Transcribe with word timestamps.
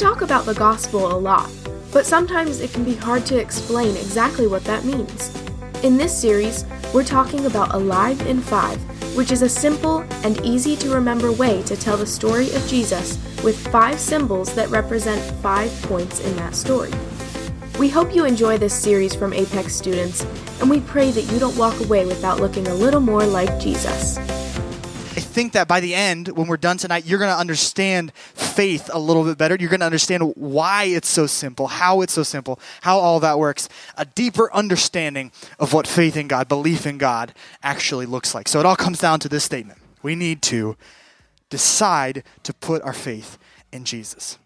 talk 0.00 0.22
about 0.22 0.46
the 0.46 0.54
gospel 0.54 1.12
a 1.12 1.18
lot, 1.18 1.50
but 1.92 2.06
sometimes 2.06 2.60
it 2.60 2.72
can 2.72 2.84
be 2.84 2.94
hard 2.94 3.26
to 3.26 3.38
explain 3.38 3.94
exactly 3.98 4.46
what 4.46 4.64
that 4.64 4.82
means. 4.82 5.30
In 5.82 5.98
this 5.98 6.18
series, 6.18 6.64
we're 6.94 7.04
talking 7.04 7.44
about 7.44 7.74
Alive 7.74 8.18
in 8.26 8.40
5, 8.40 9.14
which 9.14 9.30
is 9.30 9.42
a 9.42 9.48
simple 9.48 9.98
and 10.24 10.40
easy 10.40 10.74
to 10.76 10.94
remember 10.94 11.30
way 11.30 11.62
to 11.64 11.76
tell 11.76 11.98
the 11.98 12.06
story 12.06 12.50
of 12.54 12.66
Jesus 12.66 13.18
with 13.44 13.68
five 13.68 14.00
symbols 14.00 14.54
that 14.54 14.70
represent 14.70 15.20
five 15.42 15.70
points 15.82 16.20
in 16.20 16.34
that 16.36 16.54
story. 16.54 16.92
We 17.78 17.90
hope 17.90 18.14
you 18.14 18.24
enjoy 18.24 18.56
this 18.56 18.74
series 18.74 19.14
from 19.14 19.34
Apex 19.34 19.74
students, 19.74 20.24
and 20.62 20.70
we 20.70 20.80
pray 20.80 21.10
that 21.10 21.30
you 21.30 21.38
don't 21.38 21.58
walk 21.58 21.78
away 21.78 22.06
without 22.06 22.40
looking 22.40 22.68
a 22.68 22.74
little 22.74 23.00
more 23.00 23.26
like 23.26 23.60
Jesus. 23.60 24.16
I 25.12 25.20
think 25.20 25.52
that 25.54 25.66
by 25.66 25.80
the 25.80 25.94
end, 25.94 26.28
when 26.28 26.46
we're 26.46 26.56
done 26.56 26.76
tonight, 26.76 27.04
you're 27.04 27.18
going 27.18 27.32
to 27.32 27.38
understand 27.38 28.12
faith 28.14 28.88
a 28.92 28.98
little 28.98 29.24
bit 29.24 29.38
better. 29.38 29.56
You're 29.58 29.68
going 29.68 29.80
to 29.80 29.86
understand 29.86 30.34
why 30.36 30.84
it's 30.84 31.08
so 31.08 31.26
simple, 31.26 31.66
how 31.66 32.00
it's 32.00 32.12
so 32.12 32.22
simple, 32.22 32.60
how 32.82 32.98
all 32.98 33.18
that 33.20 33.38
works. 33.38 33.68
A 33.96 34.04
deeper 34.04 34.52
understanding 34.52 35.32
of 35.58 35.72
what 35.72 35.86
faith 35.86 36.16
in 36.16 36.28
God, 36.28 36.48
belief 36.48 36.86
in 36.86 36.96
God 36.96 37.34
actually 37.62 38.06
looks 38.06 38.34
like. 38.34 38.46
So 38.46 38.60
it 38.60 38.66
all 38.66 38.76
comes 38.76 38.98
down 38.98 39.20
to 39.20 39.28
this 39.28 39.44
statement 39.44 39.80
we 40.02 40.14
need 40.14 40.42
to 40.42 40.76
decide 41.48 42.22
to 42.42 42.54
put 42.54 42.82
our 42.82 42.92
faith 42.92 43.38
in 43.72 43.84
Jesus. 43.84 44.38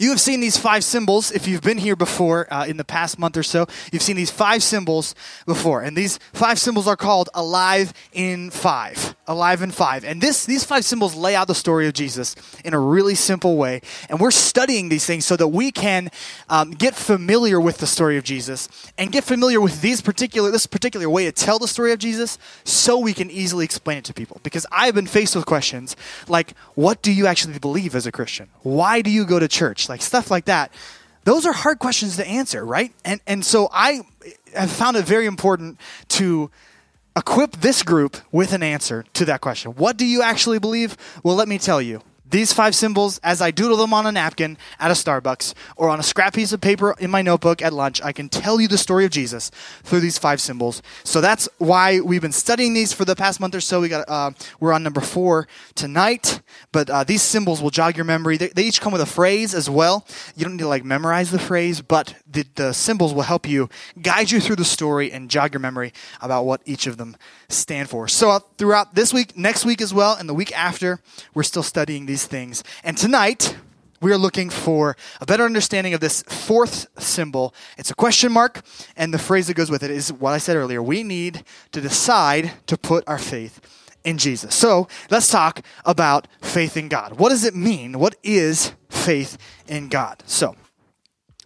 You 0.00 0.08
have 0.08 0.20
seen 0.20 0.40
these 0.40 0.56
five 0.56 0.82
symbols 0.82 1.30
if 1.30 1.46
you've 1.46 1.60
been 1.60 1.76
here 1.76 1.94
before 1.94 2.50
uh, 2.50 2.64
in 2.64 2.78
the 2.78 2.86
past 2.86 3.18
month 3.18 3.36
or 3.36 3.42
so. 3.42 3.66
You've 3.92 4.00
seen 4.00 4.16
these 4.16 4.30
five 4.30 4.62
symbols 4.62 5.14
before, 5.44 5.82
and 5.82 5.94
these 5.94 6.18
five 6.32 6.58
symbols 6.58 6.88
are 6.88 6.96
called 6.96 7.28
alive 7.34 7.92
in 8.14 8.48
five. 8.48 9.14
Alive 9.26 9.60
in 9.60 9.70
five. 9.70 10.02
And 10.02 10.22
this, 10.22 10.46
these 10.46 10.64
five 10.64 10.86
symbols 10.86 11.14
lay 11.14 11.36
out 11.36 11.48
the 11.48 11.54
story 11.54 11.86
of 11.86 11.92
Jesus 11.92 12.34
in 12.64 12.72
a 12.72 12.80
really 12.80 13.14
simple 13.14 13.58
way. 13.58 13.82
And 14.08 14.18
we're 14.18 14.30
studying 14.30 14.88
these 14.88 15.04
things 15.04 15.26
so 15.26 15.36
that 15.36 15.48
we 15.48 15.70
can 15.70 16.08
um, 16.48 16.70
get 16.70 16.94
familiar 16.94 17.60
with 17.60 17.76
the 17.76 17.86
story 17.86 18.16
of 18.16 18.24
Jesus 18.24 18.70
and 18.96 19.12
get 19.12 19.22
familiar 19.22 19.60
with 19.60 19.82
these 19.82 20.00
particular, 20.00 20.50
this 20.50 20.66
particular 20.66 21.10
way 21.10 21.26
to 21.26 21.32
tell 21.32 21.58
the 21.58 21.68
story 21.68 21.92
of 21.92 21.98
Jesus 21.98 22.38
so 22.64 22.98
we 22.98 23.12
can 23.12 23.30
easily 23.30 23.66
explain 23.66 23.98
it 23.98 24.04
to 24.06 24.14
people. 24.14 24.40
Because 24.42 24.64
I've 24.72 24.94
been 24.94 25.06
faced 25.06 25.36
with 25.36 25.44
questions 25.44 25.94
like, 26.26 26.56
what 26.74 27.02
do 27.02 27.12
you 27.12 27.26
actually 27.26 27.58
believe 27.58 27.94
as 27.94 28.06
a 28.06 28.12
Christian? 28.12 28.48
Why 28.62 29.02
do 29.02 29.10
you 29.10 29.26
go 29.26 29.38
to 29.38 29.46
church? 29.46 29.89
Like 29.90 30.00
stuff 30.00 30.30
like 30.30 30.46
that. 30.46 30.72
Those 31.24 31.44
are 31.44 31.52
hard 31.52 31.78
questions 31.78 32.16
to 32.16 32.26
answer, 32.26 32.64
right? 32.64 32.92
And 33.04 33.20
and 33.26 33.44
so 33.44 33.68
I 33.72 34.00
have 34.54 34.70
found 34.70 34.96
it 34.96 35.04
very 35.04 35.26
important 35.26 35.78
to 36.08 36.50
equip 37.16 37.56
this 37.56 37.82
group 37.82 38.16
with 38.32 38.52
an 38.52 38.62
answer 38.62 39.04
to 39.14 39.24
that 39.26 39.42
question. 39.42 39.72
What 39.72 39.98
do 39.98 40.06
you 40.06 40.22
actually 40.22 40.58
believe? 40.58 40.96
Well, 41.22 41.36
let 41.36 41.48
me 41.48 41.58
tell 41.58 41.82
you 41.82 42.02
these 42.30 42.52
five 42.52 42.74
symbols 42.74 43.18
as 43.22 43.40
I 43.40 43.50
doodle 43.50 43.76
them 43.76 43.92
on 43.92 44.06
a 44.06 44.12
napkin 44.12 44.56
at 44.78 44.90
a 44.90 44.94
Starbucks 44.94 45.54
or 45.76 45.88
on 45.88 46.00
a 46.00 46.02
scrap 46.02 46.34
piece 46.34 46.52
of 46.52 46.60
paper 46.60 46.94
in 46.98 47.10
my 47.10 47.22
notebook 47.22 47.62
at 47.62 47.72
lunch. 47.72 48.00
I 48.02 48.12
can 48.12 48.28
tell 48.28 48.60
you 48.60 48.68
the 48.68 48.78
story 48.78 49.04
of 49.04 49.10
Jesus 49.10 49.50
through 49.82 50.00
these 50.00 50.18
five 50.18 50.40
symbols. 50.40 50.82
So 51.04 51.20
that's 51.20 51.48
why 51.58 52.00
we've 52.00 52.22
been 52.22 52.32
studying 52.32 52.74
these 52.74 52.92
for 52.92 53.04
the 53.04 53.16
past 53.16 53.40
month 53.40 53.54
or 53.54 53.60
so. 53.60 53.80
We 53.80 53.88
got 53.88 54.08
uh, 54.08 54.30
we're 54.60 54.72
on 54.72 54.82
number 54.82 55.00
four 55.00 55.48
tonight, 55.74 56.40
but 56.72 56.88
uh, 56.88 57.04
these 57.04 57.22
symbols 57.22 57.60
will 57.60 57.70
jog 57.70 57.96
your 57.96 58.04
memory. 58.04 58.36
They, 58.36 58.48
they, 58.48 58.64
each 58.64 58.80
come 58.80 58.92
with 58.92 59.02
a 59.02 59.06
phrase 59.06 59.54
as 59.54 59.68
well. 59.68 60.06
You 60.36 60.44
don't 60.44 60.52
need 60.52 60.60
to 60.62 60.68
like 60.68 60.84
memorize 60.84 61.30
the 61.30 61.38
phrase, 61.38 61.80
but 61.80 62.14
the, 62.30 62.44
the 62.54 62.72
symbols 62.72 63.12
will 63.12 63.22
help 63.22 63.48
you 63.48 63.68
guide 64.00 64.30
you 64.30 64.40
through 64.40 64.56
the 64.56 64.64
story 64.64 65.10
and 65.10 65.30
jog 65.30 65.52
your 65.52 65.60
memory 65.60 65.92
about 66.20 66.44
what 66.44 66.60
each 66.64 66.86
of 66.86 66.96
them 66.96 67.16
stand 67.48 67.88
for. 67.88 68.06
So 68.08 68.30
uh, 68.30 68.40
throughout 68.58 68.94
this 68.94 69.12
week, 69.12 69.36
next 69.36 69.64
week 69.64 69.80
as 69.80 69.92
well, 69.92 70.14
and 70.14 70.28
the 70.28 70.34
week 70.34 70.56
after, 70.56 71.00
we're 71.34 71.42
still 71.42 71.62
studying 71.62 72.06
these 72.06 72.19
things. 72.26 72.64
And 72.84 72.96
tonight, 72.96 73.56
we 74.00 74.12
are 74.12 74.18
looking 74.18 74.48
for 74.48 74.96
a 75.20 75.26
better 75.26 75.44
understanding 75.44 75.92
of 75.92 76.00
this 76.00 76.22
fourth 76.22 76.86
symbol. 76.98 77.54
It's 77.76 77.90
a 77.90 77.94
question 77.94 78.32
mark, 78.32 78.62
and 78.96 79.12
the 79.12 79.18
phrase 79.18 79.46
that 79.48 79.54
goes 79.54 79.70
with 79.70 79.82
it 79.82 79.90
is 79.90 80.12
what 80.12 80.32
I 80.32 80.38
said 80.38 80.56
earlier. 80.56 80.82
We 80.82 81.02
need 81.02 81.44
to 81.72 81.80
decide 81.80 82.52
to 82.66 82.78
put 82.78 83.04
our 83.06 83.18
faith 83.18 83.60
in 84.04 84.16
Jesus. 84.16 84.54
So 84.54 84.88
let's 85.10 85.30
talk 85.30 85.60
about 85.84 86.26
faith 86.40 86.76
in 86.76 86.88
God. 86.88 87.18
What 87.18 87.28
does 87.28 87.44
it 87.44 87.54
mean? 87.54 87.98
What 87.98 88.16
is 88.22 88.72
faith 88.88 89.36
in 89.68 89.88
God? 89.88 90.22
So, 90.26 90.56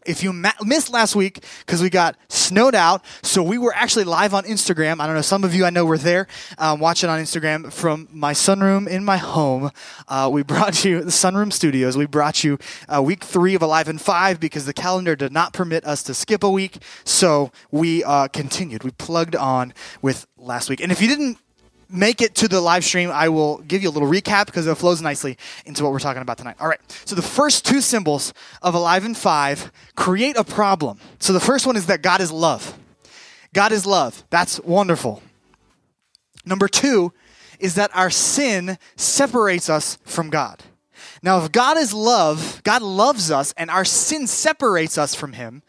if 0.04 0.22
you 0.22 0.32
ma- 0.32 0.52
missed 0.62 0.92
last 0.92 1.16
week 1.16 1.44
because 1.60 1.82
we 1.82 1.90
got 1.90 2.16
snowed 2.28 2.74
out, 2.74 3.04
so 3.22 3.42
we 3.42 3.58
were 3.58 3.74
actually 3.74 4.04
live 4.04 4.34
on 4.34 4.44
Instagram. 4.44 5.00
I 5.00 5.06
don't 5.06 5.14
know, 5.14 5.22
some 5.22 5.44
of 5.44 5.54
you 5.54 5.64
I 5.64 5.70
know 5.70 5.84
were 5.84 5.98
there 5.98 6.26
um, 6.58 6.80
watching 6.80 7.10
on 7.10 7.20
Instagram 7.20 7.72
from 7.72 8.08
my 8.12 8.32
sunroom 8.32 8.88
in 8.88 9.04
my 9.04 9.16
home. 9.16 9.70
Uh, 10.08 10.28
we 10.32 10.42
brought 10.54 10.84
you 10.84 11.00
the 11.02 11.10
Sunroom 11.10 11.52
Studios. 11.52 11.96
We 11.96 12.06
brought 12.06 12.44
you 12.44 12.58
uh, 12.88 13.02
week 13.02 13.24
three 13.24 13.54
of 13.54 13.62
Alive 13.62 13.88
in 13.88 13.98
Five 13.98 14.40
because 14.40 14.66
the 14.66 14.74
calendar 14.74 15.16
did 15.16 15.32
not 15.32 15.52
permit 15.52 15.84
us 15.84 16.02
to 16.04 16.14
skip 16.14 16.42
a 16.42 16.50
week, 16.50 16.78
so 17.04 17.50
we 17.70 18.04
uh, 18.04 18.28
continued. 18.28 18.84
We 18.84 18.90
plugged 18.90 19.36
on 19.36 19.74
with 20.02 20.26
last 20.36 20.68
week. 20.68 20.80
And 20.80 20.92
if 20.92 21.00
you 21.00 21.08
didn't 21.08 21.38
make 21.94 22.20
it 22.20 22.34
to 22.36 22.48
the 22.48 22.60
live 22.60 22.84
stream, 22.84 23.10
I 23.10 23.28
will 23.28 23.58
give 23.58 23.82
you 23.82 23.88
a 23.88 23.92
little 23.92 24.08
recap 24.08 24.46
because 24.46 24.66
it 24.66 24.74
flows 24.76 25.00
nicely 25.00 25.38
into 25.64 25.82
what 25.82 25.92
we're 25.92 26.00
talking 26.00 26.22
about 26.22 26.38
tonight. 26.38 26.56
All 26.60 26.68
right. 26.68 26.80
So 27.04 27.14
the 27.14 27.22
first 27.22 27.64
two 27.64 27.80
symbols 27.80 28.34
of 28.62 28.74
Alive 28.74 29.04
in 29.04 29.14
5 29.14 29.72
create 29.94 30.36
a 30.36 30.44
problem. 30.44 30.98
So 31.20 31.32
the 31.32 31.40
first 31.40 31.66
one 31.66 31.76
is 31.76 31.86
that 31.86 32.02
God 32.02 32.20
is 32.20 32.32
love. 32.32 32.78
God 33.52 33.72
is 33.72 33.86
love. 33.86 34.24
That's 34.30 34.60
wonderful. 34.60 35.22
Number 36.44 36.68
two 36.68 37.12
is 37.60 37.76
that 37.76 37.90
our 37.94 38.10
sin 38.10 38.78
separates 38.96 39.70
us 39.70 39.98
from 40.04 40.28
God. 40.28 40.62
Now, 41.22 41.42
if 41.42 41.52
God 41.52 41.78
is 41.78 41.94
love, 41.94 42.60
God 42.64 42.82
loves 42.82 43.30
us, 43.30 43.54
and 43.56 43.70
our 43.70 43.84
sin 43.84 44.26
separates 44.26 44.98
us 44.98 45.14
from 45.14 45.32
Him, 45.32 45.62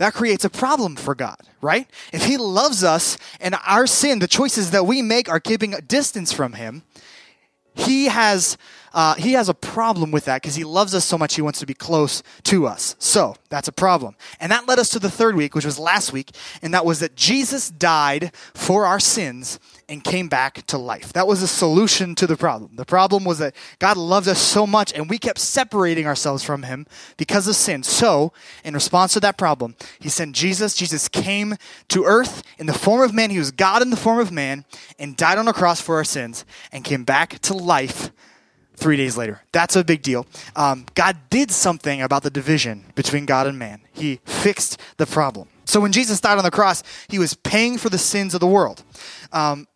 that 0.00 0.14
creates 0.14 0.46
a 0.46 0.50
problem 0.50 0.96
for 0.96 1.14
God, 1.14 1.36
right? 1.60 1.86
If 2.10 2.24
He 2.24 2.38
loves 2.38 2.82
us 2.82 3.18
and 3.38 3.54
our 3.66 3.86
sin, 3.86 4.18
the 4.18 4.26
choices 4.26 4.70
that 4.70 4.86
we 4.86 5.02
make 5.02 5.28
are 5.28 5.38
keeping 5.38 5.74
a 5.74 5.82
distance 5.82 6.32
from 6.32 6.54
Him, 6.54 6.84
He 7.74 8.06
has 8.06 8.56
uh, 8.92 9.14
he 9.14 9.34
has 9.34 9.48
a 9.48 9.54
problem 9.54 10.10
with 10.10 10.24
that 10.24 10.42
because 10.42 10.56
he 10.56 10.64
loves 10.64 10.94
us 10.94 11.04
so 11.04 11.16
much 11.16 11.34
he 11.34 11.42
wants 11.42 11.60
to 11.60 11.66
be 11.66 11.74
close 11.74 12.22
to 12.42 12.66
us. 12.66 12.96
So 12.98 13.36
that's 13.48 13.68
a 13.68 13.72
problem. 13.72 14.16
And 14.40 14.50
that 14.50 14.66
led 14.66 14.78
us 14.78 14.88
to 14.90 14.98
the 14.98 15.10
third 15.10 15.36
week, 15.36 15.54
which 15.54 15.64
was 15.64 15.78
last 15.78 16.12
week, 16.12 16.30
and 16.60 16.74
that 16.74 16.84
was 16.84 17.00
that 17.00 17.14
Jesus 17.14 17.70
died 17.70 18.34
for 18.54 18.86
our 18.86 18.98
sins 18.98 19.60
and 19.90 20.04
came 20.04 20.28
back 20.28 20.64
to 20.66 20.78
life. 20.78 21.12
That 21.12 21.26
was 21.26 21.42
a 21.42 21.48
solution 21.48 22.14
to 22.14 22.26
the 22.28 22.36
problem. 22.36 22.76
The 22.76 22.84
problem 22.84 23.24
was 23.24 23.38
that 23.38 23.56
God 23.80 23.96
loved 23.96 24.28
us 24.28 24.40
so 24.40 24.64
much 24.64 24.92
and 24.94 25.10
we 25.10 25.18
kept 25.18 25.40
separating 25.40 26.06
ourselves 26.06 26.44
from 26.44 26.62
him 26.62 26.86
because 27.16 27.48
of 27.48 27.56
sin. 27.56 27.82
So, 27.82 28.32
in 28.64 28.72
response 28.72 29.14
to 29.14 29.20
that 29.20 29.36
problem, 29.36 29.74
he 29.98 30.08
sent 30.08 30.36
Jesus. 30.36 30.74
Jesus 30.74 31.08
came 31.08 31.56
to 31.88 32.04
earth 32.04 32.44
in 32.56 32.66
the 32.66 32.72
form 32.72 33.02
of 33.02 33.12
man. 33.12 33.30
He 33.30 33.38
was 33.38 33.50
God 33.50 33.82
in 33.82 33.90
the 33.90 33.96
form 33.96 34.20
of 34.20 34.30
man 34.30 34.64
and 34.96 35.16
died 35.16 35.38
on 35.38 35.48
a 35.48 35.52
cross 35.52 35.80
for 35.80 35.96
our 35.96 36.04
sins 36.04 36.44
and 36.70 36.84
came 36.84 37.02
back 37.02 37.40
to 37.40 37.54
life 37.54 38.12
three 38.76 38.96
days 38.96 39.16
later. 39.16 39.42
That's 39.50 39.74
a 39.74 39.82
big 39.82 40.02
deal. 40.02 40.24
Um, 40.54 40.86
God 40.94 41.16
did 41.30 41.50
something 41.50 42.00
about 42.00 42.22
the 42.22 42.30
division 42.30 42.84
between 42.94 43.26
God 43.26 43.48
and 43.48 43.58
man, 43.58 43.80
He 43.92 44.20
fixed 44.24 44.80
the 44.98 45.06
problem. 45.06 45.48
So 45.64 45.80
when 45.80 45.92
Jesus 45.92 46.20
died 46.20 46.38
on 46.38 46.44
the 46.44 46.50
cross, 46.50 46.84
He 47.08 47.18
was 47.18 47.34
paying 47.34 47.76
for 47.76 47.90
the 47.90 47.98
sins 47.98 48.34
of 48.34 48.40
the 48.40 48.46
world. 48.46 48.82
Um, 49.32 49.66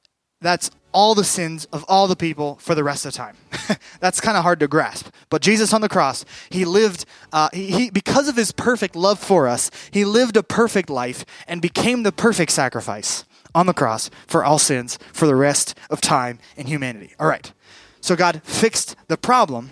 that's 0.44 0.70
all 0.94 1.14
the 1.14 1.24
sins 1.24 1.66
of 1.66 1.84
all 1.88 2.06
the 2.06 2.16
people 2.16 2.54
for 2.56 2.74
the 2.74 2.84
rest 2.84 3.04
of 3.04 3.12
the 3.12 3.18
time. 3.18 3.36
That's 4.00 4.20
kind 4.20 4.36
of 4.36 4.44
hard 4.44 4.60
to 4.60 4.68
grasp. 4.68 5.08
But 5.28 5.42
Jesus 5.42 5.72
on 5.72 5.80
the 5.80 5.88
cross, 5.88 6.24
he 6.48 6.64
lived, 6.64 7.04
uh, 7.32 7.48
he, 7.52 7.66
he, 7.66 7.90
because 7.90 8.28
of 8.28 8.36
his 8.36 8.52
perfect 8.52 8.94
love 8.94 9.18
for 9.18 9.48
us, 9.48 9.72
he 9.90 10.04
lived 10.04 10.36
a 10.36 10.42
perfect 10.44 10.88
life 10.88 11.26
and 11.48 11.60
became 11.60 12.04
the 12.04 12.12
perfect 12.12 12.52
sacrifice 12.52 13.24
on 13.54 13.66
the 13.66 13.74
cross 13.74 14.08
for 14.26 14.44
all 14.44 14.58
sins 14.58 14.98
for 15.12 15.26
the 15.26 15.34
rest 15.34 15.76
of 15.90 16.00
time 16.00 16.38
in 16.56 16.68
humanity. 16.68 17.12
All 17.18 17.26
right. 17.26 17.52
So 18.00 18.14
God 18.14 18.42
fixed 18.44 18.94
the 19.08 19.16
problem, 19.16 19.70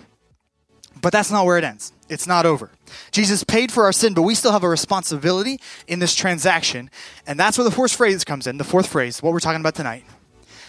but 1.01 1.13
that's 1.13 1.31
not 1.31 1.45
where 1.45 1.57
it 1.57 1.63
ends. 1.63 1.93
It's 2.09 2.27
not 2.27 2.45
over. 2.45 2.69
Jesus 3.11 3.43
paid 3.43 3.71
for 3.71 3.85
our 3.85 3.93
sin, 3.93 4.13
but 4.13 4.23
we 4.23 4.35
still 4.35 4.51
have 4.51 4.63
a 4.63 4.69
responsibility 4.69 5.59
in 5.87 5.99
this 5.99 6.13
transaction. 6.13 6.89
And 7.25 7.39
that's 7.39 7.57
where 7.57 7.65
the 7.65 7.71
fourth 7.71 7.95
phrase 7.95 8.25
comes 8.25 8.45
in, 8.45 8.57
the 8.57 8.63
fourth 8.63 8.87
phrase, 8.87 9.23
what 9.23 9.31
we're 9.31 9.39
talking 9.39 9.61
about 9.61 9.75
tonight. 9.75 10.03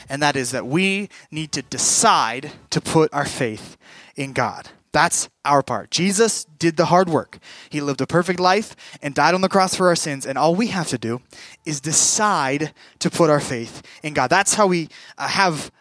And 0.08 0.22
that 0.22 0.36
is 0.36 0.50
that 0.50 0.66
we 0.66 1.08
need 1.30 1.52
to 1.52 1.62
decide 1.62 2.52
to 2.70 2.80
put 2.80 3.12
our 3.12 3.26
faith 3.26 3.76
in 4.16 4.32
God. 4.32 4.68
That's 4.92 5.28
our 5.44 5.62
part. 5.62 5.90
Jesus 5.90 6.44
did 6.44 6.76
the 6.76 6.84
hard 6.86 7.08
work. 7.08 7.38
He 7.68 7.80
lived 7.80 8.00
a 8.00 8.06
perfect 8.06 8.38
life 8.38 8.76
and 9.02 9.12
died 9.12 9.34
on 9.34 9.40
the 9.40 9.48
cross 9.48 9.74
for 9.74 9.88
our 9.88 9.96
sins. 9.96 10.24
And 10.24 10.38
all 10.38 10.54
we 10.54 10.68
have 10.68 10.86
to 10.88 10.98
do 10.98 11.20
is 11.64 11.80
decide 11.80 12.72
to 13.00 13.10
put 13.10 13.28
our 13.28 13.40
faith 13.40 13.82
in 14.04 14.14
God. 14.14 14.30
That's 14.30 14.54
how 14.54 14.68
we 14.68 14.88
uh, 15.18 15.26
have 15.28 15.72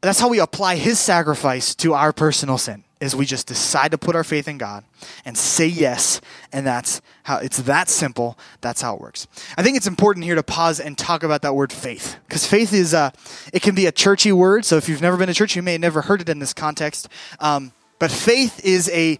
that's 0.00 0.18
how 0.18 0.28
we 0.28 0.40
apply 0.40 0.76
his 0.76 0.98
sacrifice 0.98 1.74
to 1.76 1.92
our 1.92 2.12
personal 2.12 2.56
sin 2.56 2.84
is 3.00 3.16
we 3.16 3.24
just 3.26 3.46
decide 3.46 3.90
to 3.90 3.98
put 3.98 4.14
our 4.14 4.24
faith 4.24 4.46
in 4.48 4.58
god 4.58 4.84
and 5.24 5.36
say 5.36 5.66
yes 5.66 6.20
and 6.52 6.66
that's 6.66 7.00
how 7.24 7.38
it's 7.38 7.58
that 7.58 7.88
simple 7.88 8.38
that's 8.60 8.82
how 8.82 8.94
it 8.94 9.00
works 9.00 9.26
i 9.56 9.62
think 9.62 9.76
it's 9.76 9.86
important 9.86 10.24
here 10.24 10.34
to 10.34 10.42
pause 10.42 10.80
and 10.80 10.96
talk 10.98 11.22
about 11.22 11.42
that 11.42 11.54
word 11.54 11.72
faith 11.72 12.16
because 12.28 12.46
faith 12.46 12.72
is 12.72 12.94
uh, 12.94 13.10
it 13.52 13.62
can 13.62 13.74
be 13.74 13.86
a 13.86 13.92
churchy 13.92 14.32
word 14.32 14.64
so 14.64 14.76
if 14.76 14.88
you've 14.88 15.02
never 15.02 15.16
been 15.16 15.28
to 15.28 15.34
church 15.34 15.56
you 15.56 15.62
may 15.62 15.72
have 15.72 15.80
never 15.80 16.02
heard 16.02 16.20
it 16.20 16.28
in 16.28 16.38
this 16.38 16.52
context 16.52 17.08
um, 17.40 17.72
But 18.00 18.10
faith 18.10 18.64
is 18.64 18.88
a, 18.90 19.18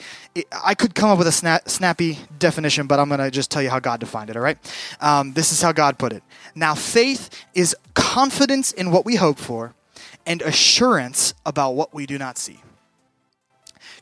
I 0.64 0.74
could 0.74 0.94
come 0.94 1.10
up 1.10 1.18
with 1.18 1.26
a 1.26 1.32
snap, 1.32 1.68
snappy 1.68 2.18
definition, 2.38 2.86
but 2.86 2.98
I'm 2.98 3.08
going 3.08 3.20
to 3.20 3.30
just 3.30 3.50
tell 3.50 3.62
you 3.62 3.68
how 3.68 3.78
God 3.78 4.00
defined 4.00 4.30
it, 4.30 4.36
all 4.36 4.42
right? 4.42 4.56
Um, 5.02 5.34
this 5.34 5.52
is 5.52 5.60
how 5.60 5.72
God 5.72 5.98
put 5.98 6.14
it. 6.14 6.22
Now, 6.54 6.74
faith 6.74 7.28
is 7.52 7.76
confidence 7.92 8.72
in 8.72 8.90
what 8.90 9.04
we 9.04 9.16
hope 9.16 9.38
for 9.38 9.74
and 10.24 10.40
assurance 10.40 11.34
about 11.44 11.72
what 11.72 11.92
we 11.92 12.06
do 12.06 12.16
not 12.16 12.38
see. 12.38 12.62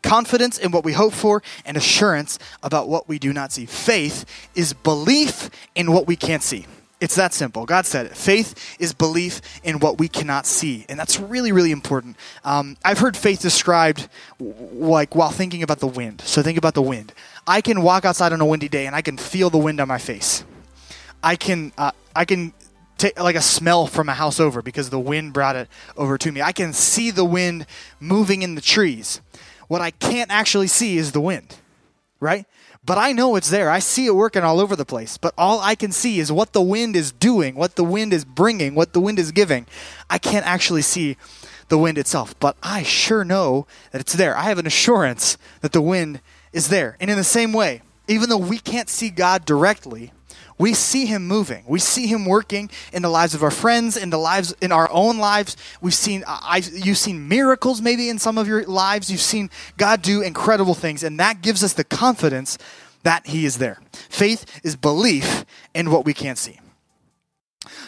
Confidence 0.02 0.58
in 0.58 0.70
what 0.70 0.84
we 0.84 0.92
hope 0.92 1.12
for 1.12 1.42
and 1.64 1.76
assurance 1.76 2.38
about 2.62 2.88
what 2.88 3.08
we 3.08 3.18
do 3.18 3.32
not 3.32 3.52
see. 3.52 3.66
Faith 3.66 4.24
is 4.54 4.72
belief 4.72 5.50
in 5.74 5.92
what 5.92 6.06
we 6.06 6.16
can't 6.16 6.42
see. 6.42 6.66
It's 7.00 7.14
that 7.14 7.32
simple. 7.32 7.64
God 7.64 7.86
said 7.86 8.06
it. 8.06 8.16
Faith 8.16 8.76
is 8.80 8.92
belief 8.92 9.40
in 9.62 9.78
what 9.78 9.98
we 9.98 10.08
cannot 10.08 10.46
see. 10.46 10.84
And 10.88 10.98
that's 10.98 11.20
really, 11.20 11.52
really 11.52 11.70
important. 11.70 12.16
Um, 12.44 12.76
I've 12.84 12.98
heard 12.98 13.16
faith 13.16 13.40
described 13.40 14.08
like 14.40 15.14
while 15.14 15.30
thinking 15.30 15.62
about 15.62 15.78
the 15.78 15.86
wind. 15.86 16.20
So 16.22 16.42
think 16.42 16.58
about 16.58 16.74
the 16.74 16.82
wind. 16.82 17.12
I 17.46 17.60
can 17.60 17.82
walk 17.82 18.04
outside 18.04 18.32
on 18.32 18.40
a 18.40 18.46
windy 18.46 18.68
day 18.68 18.86
and 18.86 18.96
I 18.96 19.02
can 19.02 19.16
feel 19.16 19.48
the 19.48 19.58
wind 19.58 19.80
on 19.80 19.86
my 19.86 19.98
face. 19.98 20.44
I 21.22 21.36
can, 21.36 21.72
uh, 21.78 21.92
I 22.16 22.24
can 22.24 22.52
take 22.96 23.18
like 23.18 23.36
a 23.36 23.40
smell 23.40 23.86
from 23.86 24.08
a 24.08 24.14
house 24.14 24.40
over 24.40 24.60
because 24.60 24.90
the 24.90 24.98
wind 24.98 25.32
brought 25.32 25.54
it 25.54 25.68
over 25.96 26.18
to 26.18 26.32
me. 26.32 26.42
I 26.42 26.52
can 26.52 26.72
see 26.72 27.12
the 27.12 27.24
wind 27.24 27.64
moving 28.00 28.42
in 28.42 28.56
the 28.56 28.60
trees. 28.60 29.20
What 29.68 29.80
I 29.80 29.90
can't 29.90 30.30
actually 30.30 30.66
see 30.66 30.98
is 30.98 31.12
the 31.12 31.20
wind, 31.20 31.56
right? 32.20 32.46
But 32.84 32.96
I 32.96 33.12
know 33.12 33.36
it's 33.36 33.50
there. 33.50 33.68
I 33.68 33.80
see 33.80 34.06
it 34.06 34.16
working 34.16 34.42
all 34.42 34.60
over 34.60 34.74
the 34.74 34.86
place. 34.86 35.18
But 35.18 35.34
all 35.36 35.60
I 35.60 35.74
can 35.74 35.92
see 35.92 36.20
is 36.20 36.32
what 36.32 36.54
the 36.54 36.62
wind 36.62 36.96
is 36.96 37.12
doing, 37.12 37.54
what 37.54 37.76
the 37.76 37.84
wind 37.84 38.14
is 38.14 38.24
bringing, 38.24 38.74
what 38.74 38.94
the 38.94 39.00
wind 39.00 39.18
is 39.18 39.30
giving. 39.30 39.66
I 40.08 40.16
can't 40.16 40.46
actually 40.46 40.82
see 40.82 41.18
the 41.68 41.76
wind 41.76 41.98
itself. 41.98 42.34
But 42.40 42.56
I 42.62 42.82
sure 42.82 43.24
know 43.24 43.66
that 43.92 44.00
it's 44.00 44.14
there. 44.14 44.34
I 44.34 44.44
have 44.44 44.58
an 44.58 44.66
assurance 44.66 45.36
that 45.60 45.72
the 45.72 45.82
wind 45.82 46.22
is 46.52 46.68
there. 46.68 46.96
And 46.98 47.10
in 47.10 47.18
the 47.18 47.24
same 47.24 47.52
way, 47.52 47.82
even 48.06 48.30
though 48.30 48.38
we 48.38 48.58
can't 48.58 48.88
see 48.88 49.10
God 49.10 49.44
directly, 49.44 50.12
we 50.58 50.74
see 50.74 51.06
him 51.06 51.26
moving. 51.26 51.64
We 51.66 51.78
see 51.78 52.06
him 52.06 52.26
working 52.26 52.70
in 52.92 53.02
the 53.02 53.08
lives 53.08 53.34
of 53.34 53.42
our 53.42 53.50
friends, 53.50 53.96
in 53.96 54.10
the 54.10 54.18
lives 54.18 54.54
in 54.60 54.72
our 54.72 54.90
own 54.90 55.18
lives. 55.18 55.56
We've 55.80 55.94
seen 55.94 56.24
I've, 56.26 56.68
you've 56.76 56.98
seen 56.98 57.28
miracles 57.28 57.80
maybe 57.80 58.08
in 58.08 58.18
some 58.18 58.36
of 58.36 58.48
your 58.48 58.64
lives. 58.64 59.10
You've 59.10 59.20
seen 59.20 59.50
God 59.76 60.02
do 60.02 60.20
incredible 60.20 60.74
things, 60.74 61.02
and 61.02 61.18
that 61.20 61.42
gives 61.42 61.62
us 61.62 61.72
the 61.72 61.84
confidence 61.84 62.58
that 63.04 63.28
he 63.28 63.46
is 63.46 63.58
there. 63.58 63.80
Faith 63.92 64.60
is 64.64 64.76
belief 64.76 65.44
in 65.74 65.90
what 65.90 66.04
we 66.04 66.12
can't 66.12 66.38
see. 66.38 66.58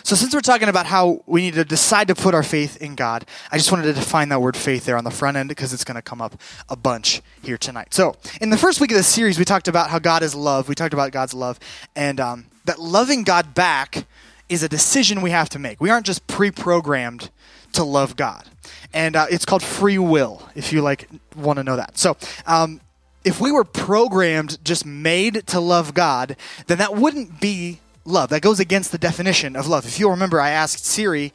So, 0.03 0.17
since 0.17 0.35
we're 0.35 0.41
talking 0.41 0.69
about 0.69 0.87
how 0.87 1.23
we 1.27 1.43
need 1.43 1.55
to 1.55 1.65
decide 1.65 2.09
to 2.09 2.15
put 2.15 2.35
our 2.35 2.43
faith 2.43 2.81
in 2.81 2.95
God, 2.95 3.25
I 3.53 3.57
just 3.57 3.71
wanted 3.71 3.85
to 3.85 3.93
define 3.93 4.29
that 4.31 4.41
word 4.41 4.57
faith 4.57 4.85
there 4.85 4.97
on 4.97 5.05
the 5.05 5.11
front 5.11 5.37
end 5.37 5.49
because 5.49 5.73
it's 5.73 5.85
going 5.85 5.97
to 5.97 6.03
come 6.03 6.21
up 6.21 6.41
a 6.69 6.77
bunch 6.77 7.23
here 7.43 7.59
tonight. 7.59 7.95
So, 7.95 8.17
in 8.41 8.51
the 8.51 8.57
first 8.57 8.81
week 8.81 8.91
of 8.91 8.97
this 8.97 9.07
series, 9.07 9.39
we 9.39 9.45
talked 9.45 9.69
about 9.69 9.91
how 9.91 9.99
God 9.99 10.23
is 10.23 10.35
love. 10.35 10.69
We 10.69 10.75
talked 10.75 10.95
about 10.95 11.13
God's 11.13 11.35
love, 11.35 11.59
and 11.95 12.21
um, 12.21 12.47
that 12.65 12.79
loving 12.79 13.25
God 13.25 13.55
back 13.55 14.07
is 14.49 14.63
a 14.63 14.69
decision 14.69 15.23
we 15.23 15.31
have 15.31 15.49
to 15.51 15.59
make. 15.59 15.81
We 15.81 15.91
aren't 15.91 16.07
just 16.07 16.27
pre-programmed 16.27 17.31
to 17.73 17.85
love 17.85 18.17
God, 18.17 18.45
and 18.93 19.17
uh, 19.17 19.27
it's 19.31 19.45
called 19.45 19.63
free 19.63 19.99
will. 19.99 20.49
If 20.55 20.73
you 20.73 20.83
like 20.83 21.09
want 21.37 21.59
to 21.59 21.65
know 21.65 21.77
that, 21.77 21.99
so. 21.99 22.17
Um, 22.47 22.81
if 23.23 23.39
we 23.39 23.53
were 23.53 23.65
programmed, 23.65 24.65
just 24.65 24.87
made 24.87 25.47
to 25.49 25.61
love 25.61 25.93
God, 25.93 26.37
then 26.69 26.79
that 26.79 26.97
wouldn't 26.97 27.39
be 27.39 27.81
love. 28.05 28.31
That 28.31 28.43
goes 28.43 28.61
against 28.61 28.93
the 28.93 28.99
definition 28.99 29.57
of 29.57 29.69
love. 29.69 29.85
If 29.87 30.01
you'll 30.01 30.11
remember, 30.11 30.41
I 30.41 30.51
asked 30.51 30.85
Siri, 30.85 31.33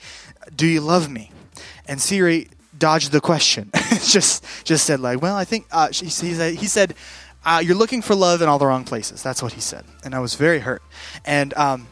"Do 0.55 0.65
you 0.65 0.81
love 0.81 1.09
me?" 1.09 1.31
And 1.87 2.01
Siri 2.01 2.49
dodged 2.77 3.11
the 3.11 3.21
question. 3.21 3.71
just 4.03 4.43
just 4.63 4.85
said 4.85 4.99
like, 4.99 5.21
"Well, 5.21 5.35
I 5.35 5.45
think." 5.45 5.67
Uh, 5.71 5.91
she, 5.91 6.05
he 6.05 6.33
said, 6.33 6.55
he 6.55 6.67
said 6.67 6.95
uh, 7.45 7.61
"You're 7.63 7.75
looking 7.75 8.01
for 8.01 8.15
love 8.15 8.41
in 8.41 8.49
all 8.49 8.59
the 8.59 8.67
wrong 8.67 8.83
places." 8.83 9.23
That's 9.23 9.41
what 9.41 9.53
he 9.53 9.61
said, 9.61 9.85
and 10.03 10.13
I 10.15 10.19
was 10.19 10.35
very 10.35 10.59
hurt. 10.59 10.81
And 11.23 11.53
um, 11.55 11.87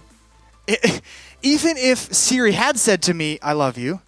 it, 0.67 1.01
even 1.41 1.77
if 1.77 2.13
Siri 2.13 2.53
had 2.53 2.77
said 2.77 3.01
to 3.03 3.13
me, 3.13 3.39
"I 3.41 3.53
love 3.53 3.77
you," 3.77 4.01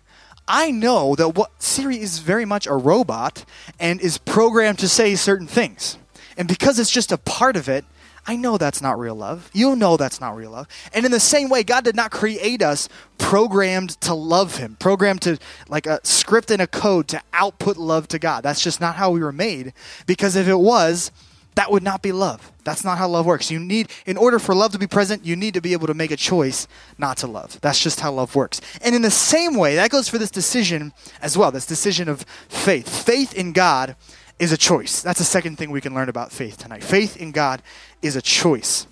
I 0.47 0.71
know 0.71 1.15
that 1.15 1.29
what 1.29 1.51
Siri 1.61 1.99
is 1.99 2.19
very 2.19 2.45
much 2.45 2.67
a 2.67 2.73
robot 2.73 3.45
and 3.79 3.99
is 3.99 4.17
programmed 4.17 4.79
to 4.79 4.87
say 4.87 5.15
certain 5.15 5.47
things. 5.47 5.97
And 6.37 6.47
because 6.47 6.79
it's 6.79 6.91
just 6.91 7.11
a 7.11 7.17
part 7.17 7.55
of 7.55 7.67
it, 7.69 7.85
I 8.27 8.35
know 8.35 8.57
that's 8.57 8.81
not 8.81 8.97
real 8.97 9.15
love. 9.15 9.49
You 9.53 9.75
know 9.75 9.97
that's 9.97 10.19
not 10.19 10.35
real 10.35 10.51
love. 10.51 10.67
And 10.93 11.05
in 11.05 11.11
the 11.11 11.19
same 11.19 11.49
way, 11.49 11.63
God 11.63 11.83
did 11.83 11.95
not 11.95 12.11
create 12.11 12.63
us 12.63 12.89
programmed 13.19 14.01
to 14.01 14.15
love 14.15 14.57
Him, 14.57 14.77
programmed 14.79 15.21
to, 15.23 15.37
like 15.67 15.85
a 15.85 15.99
script 16.03 16.49
and 16.49 16.61
a 16.61 16.67
code 16.67 17.07
to 17.09 17.21
output 17.33 17.77
love 17.77 18.07
to 18.09 18.19
God. 18.19 18.41
That's 18.41 18.63
just 18.63 18.81
not 18.81 18.95
how 18.95 19.11
we 19.11 19.19
were 19.19 19.31
made. 19.31 19.73
Because 20.07 20.35
if 20.35 20.47
it 20.47 20.57
was, 20.57 21.11
that 21.55 21.71
would 21.71 21.83
not 21.83 22.01
be 22.01 22.11
love. 22.11 22.51
That's 22.63 22.83
not 22.83 22.97
how 22.97 23.07
love 23.07 23.25
works. 23.25 23.49
You 23.49 23.59
need, 23.59 23.89
in 24.05 24.17
order 24.17 24.39
for 24.39 24.53
love 24.53 24.73
to 24.73 24.79
be 24.79 24.87
present, 24.87 25.25
you 25.25 25.35
need 25.35 25.53
to 25.53 25.61
be 25.61 25.73
able 25.73 25.87
to 25.87 25.93
make 25.93 26.11
a 26.11 26.17
choice 26.17 26.67
not 26.97 27.17
to 27.17 27.27
love. 27.27 27.59
That's 27.61 27.79
just 27.79 28.01
how 28.01 28.11
love 28.11 28.35
works. 28.35 28.59
And 28.81 28.93
in 28.93 29.01
the 29.01 29.11
same 29.11 29.55
way, 29.55 29.75
that 29.75 29.89
goes 29.89 30.09
for 30.09 30.17
this 30.17 30.31
decision 30.31 30.93
as 31.21 31.37
well, 31.37 31.51
this 31.51 31.65
decision 31.65 32.09
of 32.09 32.21
faith. 32.49 33.05
Faith 33.05 33.33
in 33.33 33.53
God 33.53 33.95
is 34.37 34.51
a 34.51 34.57
choice. 34.57 35.01
That's 35.01 35.19
the 35.19 35.25
second 35.25 35.57
thing 35.57 35.71
we 35.71 35.81
can 35.81 35.93
learn 35.93 36.09
about 36.09 36.31
faith 36.31 36.57
tonight. 36.57 36.83
Faith 36.83 37.15
in 37.17 37.31
God 37.31 37.61
is 38.01 38.15
a 38.15 38.21
choice. 38.21 38.85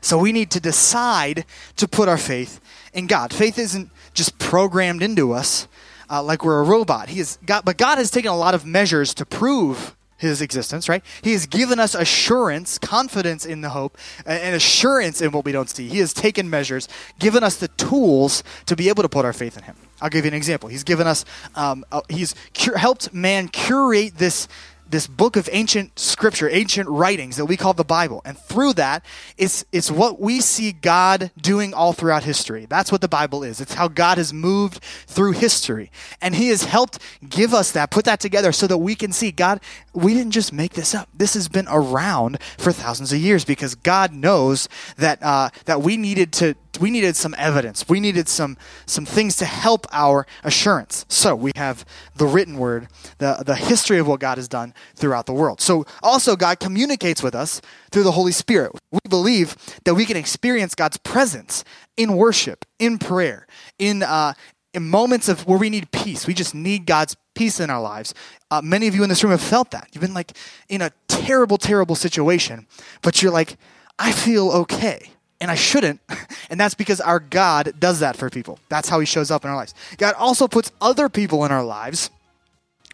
So 0.00 0.18
we 0.18 0.32
need 0.32 0.50
to 0.52 0.60
decide 0.60 1.44
to 1.76 1.88
put 1.88 2.08
our 2.08 2.18
faith 2.18 2.60
in 2.92 3.06
God. 3.06 3.32
Faith 3.32 3.58
isn't 3.58 3.90
just 4.12 4.38
programmed 4.38 5.02
into 5.02 5.32
us 5.32 5.68
uh, 6.10 6.22
like 6.22 6.44
we're 6.44 6.60
a 6.60 6.64
robot. 6.64 7.08
He 7.08 7.22
God, 7.44 7.64
but 7.64 7.76
God 7.76 7.98
has 7.98 8.10
taken 8.10 8.30
a 8.30 8.36
lot 8.36 8.54
of 8.54 8.64
measures 8.64 9.14
to 9.14 9.26
prove 9.26 9.96
his 10.16 10.40
existence, 10.40 10.88
right? 10.88 11.04
He 11.22 11.32
has 11.32 11.46
given 11.46 11.78
us 11.78 11.94
assurance, 11.94 12.78
confidence 12.78 13.44
in 13.44 13.60
the 13.60 13.70
hope, 13.70 13.98
and 14.24 14.54
assurance 14.54 15.20
in 15.20 15.30
what 15.32 15.44
we 15.44 15.52
don't 15.52 15.68
see. 15.68 15.88
He 15.88 15.98
has 15.98 16.12
taken 16.12 16.48
measures, 16.48 16.88
given 17.18 17.42
us 17.42 17.56
the 17.56 17.68
tools 17.68 18.42
to 18.66 18.76
be 18.76 18.88
able 18.88 19.02
to 19.02 19.08
put 19.08 19.24
our 19.24 19.32
faith 19.32 19.56
in 19.56 19.64
him. 19.64 19.76
I'll 20.00 20.10
give 20.10 20.24
you 20.24 20.30
an 20.30 20.36
example. 20.36 20.68
He's 20.68 20.84
given 20.84 21.06
us, 21.06 21.24
um, 21.54 21.84
he's 22.08 22.34
helped 22.54 23.12
man 23.14 23.48
curate 23.48 24.16
this 24.16 24.48
this 24.88 25.06
book 25.06 25.36
of 25.36 25.48
ancient 25.52 25.98
scripture, 25.98 26.48
ancient 26.48 26.88
writings 26.88 27.36
that 27.36 27.46
we 27.46 27.56
call 27.56 27.72
the 27.72 27.84
Bible. 27.84 28.22
And 28.24 28.38
through 28.38 28.74
that, 28.74 29.04
it's, 29.36 29.64
it's 29.72 29.90
what 29.90 30.20
we 30.20 30.40
see 30.40 30.72
God 30.72 31.30
doing 31.40 31.74
all 31.74 31.92
throughout 31.92 32.22
history. 32.22 32.66
That's 32.66 32.92
what 32.92 33.00
the 33.00 33.08
Bible 33.08 33.42
is. 33.42 33.60
It's 33.60 33.74
how 33.74 33.88
God 33.88 34.18
has 34.18 34.32
moved 34.32 34.82
through 35.06 35.32
history. 35.32 35.90
And 36.20 36.34
He 36.34 36.48
has 36.48 36.64
helped 36.64 36.98
give 37.28 37.52
us 37.52 37.72
that, 37.72 37.90
put 37.90 38.04
that 38.04 38.20
together 38.20 38.52
so 38.52 38.66
that 38.66 38.78
we 38.78 38.94
can 38.94 39.12
see 39.12 39.32
God, 39.32 39.60
we 39.96 40.12
didn't 40.12 40.32
just 40.32 40.52
make 40.52 40.74
this 40.74 40.94
up. 40.94 41.08
This 41.14 41.34
has 41.34 41.48
been 41.48 41.66
around 41.68 42.38
for 42.58 42.70
thousands 42.70 43.12
of 43.12 43.18
years 43.18 43.44
because 43.44 43.74
God 43.74 44.12
knows 44.12 44.68
that, 44.98 45.22
uh, 45.22 45.48
that 45.64 45.80
we 45.82 45.96
needed 45.96 46.32
to, 46.34 46.54
we 46.80 46.90
needed 46.90 47.16
some 47.16 47.34
evidence. 47.38 47.88
We 47.88 48.00
needed 48.00 48.28
some 48.28 48.58
some 48.84 49.06
things 49.06 49.36
to 49.36 49.46
help 49.46 49.86
our 49.92 50.26
assurance. 50.44 51.06
So 51.08 51.34
we 51.34 51.52
have 51.56 51.86
the 52.16 52.26
written 52.26 52.58
word, 52.58 52.88
the, 53.16 53.42
the 53.44 53.54
history 53.54 53.98
of 53.98 54.06
what 54.06 54.20
God 54.20 54.36
has 54.36 54.48
done 54.48 54.74
throughout 54.94 55.24
the 55.24 55.32
world. 55.32 55.60
So 55.62 55.86
also 56.02 56.36
God 56.36 56.60
communicates 56.60 57.22
with 57.22 57.34
us 57.34 57.62
through 57.90 58.02
the 58.02 58.12
Holy 58.12 58.32
Spirit. 58.32 58.72
We 58.92 59.00
believe 59.08 59.56
that 59.84 59.94
we 59.94 60.04
can 60.04 60.18
experience 60.18 60.74
God's 60.74 60.98
presence 60.98 61.64
in 61.96 62.16
worship, 62.16 62.66
in 62.78 62.98
prayer, 62.98 63.46
in 63.78 64.02
uh, 64.02 64.34
in 64.76 64.88
moments 64.88 65.28
of 65.30 65.46
where 65.46 65.58
we 65.58 65.70
need 65.70 65.90
peace. 65.90 66.26
We 66.26 66.34
just 66.34 66.54
need 66.54 66.84
God's 66.84 67.16
peace 67.34 67.60
in 67.60 67.70
our 67.70 67.80
lives. 67.80 68.12
Uh, 68.50 68.60
many 68.62 68.86
of 68.86 68.94
you 68.94 69.02
in 69.02 69.08
this 69.08 69.24
room 69.24 69.30
have 69.30 69.40
felt 69.40 69.70
that. 69.70 69.88
You've 69.90 70.02
been 70.02 70.14
like 70.14 70.32
in 70.68 70.82
a 70.82 70.92
terrible, 71.08 71.56
terrible 71.56 71.94
situation, 71.94 72.66
but 73.00 73.22
you're 73.22 73.32
like, 73.32 73.56
I 73.98 74.12
feel 74.12 74.50
okay 74.50 75.10
and 75.40 75.50
I 75.50 75.56
shouldn't. 75.56 76.00
And 76.48 76.60
that's 76.60 76.76
because 76.76 77.00
our 77.00 77.18
God 77.18 77.74
does 77.80 77.98
that 77.98 78.14
for 78.16 78.30
people. 78.30 78.60
That's 78.68 78.88
how 78.88 79.00
He 79.00 79.06
shows 79.06 79.32
up 79.32 79.44
in 79.44 79.50
our 79.50 79.56
lives. 79.56 79.74
God 79.98 80.14
also 80.16 80.46
puts 80.46 80.70
other 80.80 81.08
people 81.08 81.44
in 81.44 81.50
our 81.50 81.64
lives 81.64 82.08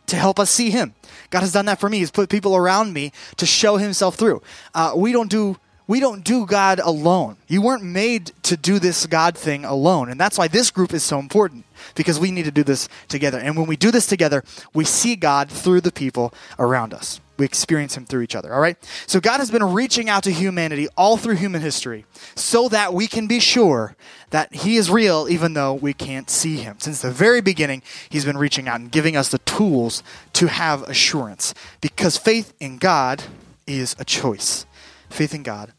to 0.06 0.16
help 0.16 0.40
us 0.40 0.48
see 0.48 0.70
Him. 0.70 0.94
God 1.28 1.40
has 1.40 1.52
done 1.52 1.66
that 1.66 1.78
for 1.78 1.90
me. 1.90 1.98
He's 1.98 2.10
put 2.10 2.30
people 2.30 2.56
around 2.56 2.94
me 2.94 3.12
to 3.36 3.44
show 3.44 3.76
Himself 3.76 4.14
through. 4.14 4.40
Uh, 4.72 4.94
we 4.96 5.12
don't 5.12 5.30
do 5.30 5.58
we 5.86 6.00
don't 6.00 6.24
do 6.24 6.46
God 6.46 6.78
alone. 6.78 7.36
You 7.48 7.62
weren't 7.62 7.82
made 7.82 8.32
to 8.44 8.56
do 8.56 8.78
this 8.78 9.06
God 9.06 9.36
thing 9.36 9.64
alone. 9.64 10.08
And 10.10 10.18
that's 10.18 10.38
why 10.38 10.48
this 10.48 10.70
group 10.70 10.94
is 10.94 11.02
so 11.02 11.18
important 11.18 11.64
because 11.94 12.20
we 12.20 12.30
need 12.30 12.44
to 12.44 12.50
do 12.50 12.62
this 12.62 12.88
together. 13.08 13.38
And 13.38 13.56
when 13.56 13.66
we 13.66 13.76
do 13.76 13.90
this 13.90 14.06
together, 14.06 14.44
we 14.72 14.84
see 14.84 15.16
God 15.16 15.50
through 15.50 15.80
the 15.80 15.92
people 15.92 16.32
around 16.58 16.94
us. 16.94 17.20
We 17.38 17.46
experience 17.46 17.96
Him 17.96 18.04
through 18.04 18.22
each 18.22 18.36
other, 18.36 18.54
all 18.54 18.60
right? 18.60 18.76
So 19.06 19.18
God 19.18 19.38
has 19.38 19.50
been 19.50 19.64
reaching 19.64 20.08
out 20.08 20.22
to 20.24 20.30
humanity 20.30 20.86
all 20.96 21.16
through 21.16 21.36
human 21.36 21.60
history 21.60 22.04
so 22.36 22.68
that 22.68 22.94
we 22.94 23.08
can 23.08 23.26
be 23.26 23.40
sure 23.40 23.96
that 24.30 24.54
He 24.54 24.76
is 24.76 24.90
real 24.90 25.26
even 25.28 25.54
though 25.54 25.74
we 25.74 25.92
can't 25.92 26.30
see 26.30 26.58
Him. 26.58 26.76
Since 26.78 27.02
the 27.02 27.10
very 27.10 27.40
beginning, 27.40 27.82
He's 28.08 28.24
been 28.24 28.38
reaching 28.38 28.68
out 28.68 28.80
and 28.80 28.92
giving 28.92 29.16
us 29.16 29.30
the 29.30 29.38
tools 29.38 30.02
to 30.34 30.46
have 30.46 30.82
assurance 30.82 31.54
because 31.80 32.16
faith 32.16 32.52
in 32.60 32.78
God 32.78 33.24
is 33.66 33.96
a 33.98 34.04
choice. 34.04 34.66
Faith 35.12 35.35
in 35.35 35.42
God 35.42 35.73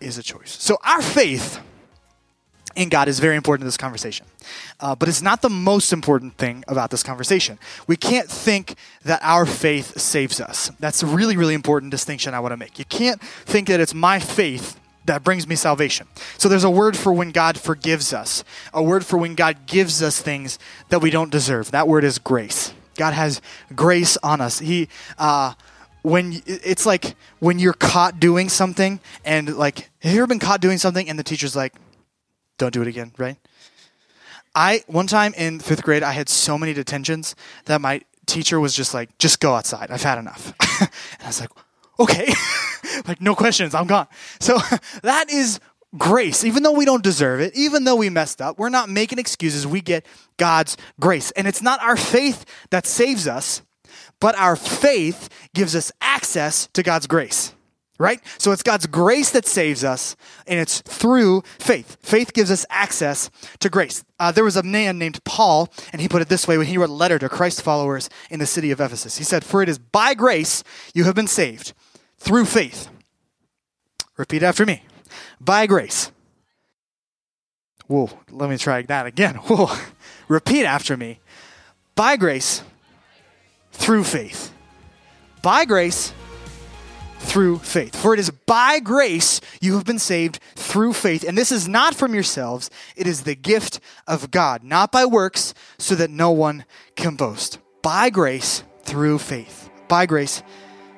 is 0.00 0.18
a 0.18 0.22
choice. 0.22 0.56
So 0.58 0.78
our 0.84 1.02
faith 1.02 1.60
in 2.74 2.88
God 2.88 3.06
is 3.08 3.20
very 3.20 3.36
important 3.36 3.62
in 3.62 3.66
this 3.66 3.76
conversation. 3.76 4.26
Uh, 4.80 4.94
but 4.94 5.08
it's 5.08 5.22
not 5.22 5.42
the 5.42 5.50
most 5.50 5.92
important 5.92 6.36
thing 6.38 6.64
about 6.68 6.90
this 6.90 7.02
conversation. 7.02 7.58
We 7.86 7.96
can't 7.96 8.28
think 8.28 8.76
that 9.04 9.20
our 9.22 9.44
faith 9.46 10.00
saves 10.00 10.40
us. 10.40 10.70
That's 10.80 11.02
a 11.02 11.06
really, 11.06 11.36
really 11.36 11.54
important 11.54 11.90
distinction 11.90 12.34
I 12.34 12.40
want 12.40 12.52
to 12.52 12.56
make. 12.56 12.78
You 12.78 12.84
can't 12.86 13.20
think 13.20 13.68
that 13.68 13.80
it's 13.80 13.94
my 13.94 14.18
faith 14.18 14.80
that 15.04 15.24
brings 15.24 15.46
me 15.46 15.54
salvation. 15.54 16.06
So 16.38 16.48
there's 16.48 16.64
a 16.64 16.70
word 16.70 16.96
for 16.96 17.12
when 17.12 17.30
God 17.30 17.58
forgives 17.58 18.12
us, 18.12 18.44
a 18.72 18.82
word 18.82 19.04
for 19.04 19.18
when 19.18 19.34
God 19.34 19.66
gives 19.66 20.02
us 20.02 20.20
things 20.20 20.58
that 20.88 21.00
we 21.00 21.10
don't 21.10 21.30
deserve. 21.30 21.72
That 21.72 21.88
word 21.88 22.04
is 22.04 22.18
grace. 22.18 22.72
God 22.94 23.12
has 23.12 23.40
grace 23.74 24.16
on 24.22 24.40
us. 24.40 24.60
He, 24.60 24.88
uh, 25.18 25.54
when 26.02 26.42
it's 26.46 26.84
like 26.84 27.14
when 27.38 27.58
you're 27.58 27.72
caught 27.72 28.20
doing 28.20 28.48
something 28.48 29.00
and 29.24 29.56
like, 29.56 29.90
have 30.00 30.12
you 30.12 30.18
ever 30.18 30.26
been 30.26 30.38
caught 30.38 30.60
doing 30.60 30.78
something 30.78 31.08
and 31.08 31.18
the 31.18 31.24
teacher's 31.24 31.56
like, 31.56 31.74
don't 32.58 32.72
do 32.72 32.82
it 32.82 32.88
again, 32.88 33.12
right? 33.18 33.36
I 34.54 34.82
one 34.86 35.06
time 35.06 35.32
in 35.34 35.60
fifth 35.60 35.82
grade, 35.82 36.02
I 36.02 36.12
had 36.12 36.28
so 36.28 36.58
many 36.58 36.74
detentions 36.74 37.34
that 37.64 37.80
my 37.80 38.02
teacher 38.26 38.60
was 38.60 38.74
just 38.74 38.92
like, 38.94 39.16
"Just 39.18 39.40
go 39.40 39.54
outside. 39.54 39.90
I've 39.90 40.02
had 40.02 40.18
enough." 40.18 40.52
and 40.80 41.22
I 41.22 41.26
was 41.26 41.40
like, 41.40 41.50
"Okay, 41.98 42.32
like 43.08 43.20
no 43.20 43.34
questions. 43.34 43.74
I'm 43.74 43.86
gone." 43.86 44.08
So 44.40 44.58
that 45.02 45.30
is 45.30 45.58
grace, 45.96 46.44
even 46.44 46.62
though 46.62 46.72
we 46.72 46.84
don't 46.84 47.02
deserve 47.02 47.40
it, 47.40 47.54
even 47.56 47.84
though 47.84 47.96
we 47.96 48.10
messed 48.10 48.40
up. 48.40 48.58
We're 48.58 48.68
not 48.68 48.88
making 48.88 49.18
excuses. 49.18 49.66
We 49.66 49.80
get 49.80 50.04
God's 50.36 50.76
grace, 51.00 51.30
and 51.32 51.46
it's 51.46 51.62
not 51.62 51.80
our 51.82 51.96
faith 51.96 52.44
that 52.70 52.86
saves 52.86 53.26
us, 53.26 53.62
but 54.20 54.36
our 54.36 54.56
faith 54.56 55.28
gives 55.54 55.74
us 55.74 55.92
access 56.00 56.68
to 56.74 56.82
God's 56.82 57.06
grace 57.06 57.54
right? 58.02 58.20
So 58.36 58.50
it's 58.50 58.64
God's 58.64 58.86
grace 58.86 59.30
that 59.30 59.46
saves 59.46 59.84
us, 59.84 60.16
and 60.48 60.58
it's 60.58 60.80
through 60.80 61.42
faith. 61.60 61.96
Faith 62.02 62.32
gives 62.32 62.50
us 62.50 62.66
access 62.68 63.30
to 63.60 63.70
grace. 63.70 64.04
Uh, 64.18 64.32
there 64.32 64.42
was 64.42 64.56
a 64.56 64.62
man 64.64 64.98
named 64.98 65.22
Paul, 65.22 65.72
and 65.92 66.02
he 66.02 66.08
put 66.08 66.20
it 66.20 66.28
this 66.28 66.48
way 66.48 66.58
when 66.58 66.66
he 66.66 66.76
wrote 66.76 66.90
a 66.90 66.94
letter 66.94 67.20
to 67.20 67.28
Christ 67.28 67.62
followers 67.62 68.10
in 68.28 68.40
the 68.40 68.46
city 68.46 68.72
of 68.72 68.80
Ephesus. 68.80 69.18
He 69.18 69.24
said, 69.24 69.44
For 69.44 69.62
it 69.62 69.68
is 69.68 69.78
by 69.78 70.14
grace 70.14 70.64
you 70.94 71.04
have 71.04 71.14
been 71.14 71.28
saved, 71.28 71.74
through 72.18 72.46
faith. 72.46 72.88
Repeat 74.16 74.42
after 74.42 74.66
me. 74.66 74.82
By 75.40 75.68
grace. 75.68 76.10
Whoa, 77.86 78.10
let 78.30 78.50
me 78.50 78.58
try 78.58 78.82
that 78.82 79.06
again. 79.06 79.34
Whoa. 79.46 79.72
Repeat 80.26 80.64
after 80.64 80.96
me. 80.96 81.20
By 81.94 82.16
grace, 82.16 82.64
through 83.72 84.04
faith. 84.04 84.52
By 85.42 85.64
grace, 85.64 86.12
through 87.22 87.58
faith. 87.58 87.96
For 87.96 88.12
it 88.12 88.20
is 88.20 88.30
by 88.30 88.80
grace 88.80 89.40
you 89.60 89.74
have 89.74 89.84
been 89.84 89.98
saved 89.98 90.38
through 90.54 90.92
faith. 90.92 91.24
And 91.26 91.38
this 91.38 91.52
is 91.52 91.68
not 91.68 91.94
from 91.94 92.14
yourselves, 92.14 92.70
it 92.96 93.06
is 93.06 93.22
the 93.22 93.34
gift 93.34 93.80
of 94.06 94.30
God, 94.30 94.62
not 94.62 94.92
by 94.92 95.06
works, 95.06 95.54
so 95.78 95.94
that 95.94 96.10
no 96.10 96.30
one 96.30 96.64
can 96.96 97.16
boast. 97.16 97.58
By 97.80 98.10
grace 98.10 98.64
through 98.82 99.18
faith. 99.18 99.70
By 99.88 100.06
grace 100.06 100.42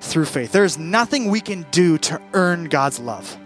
through 0.00 0.26
faith. 0.26 0.52
There's 0.52 0.78
nothing 0.78 1.30
we 1.30 1.40
can 1.40 1.66
do 1.70 1.98
to 1.98 2.20
earn 2.32 2.64
God's 2.64 2.98
love. 2.98 3.38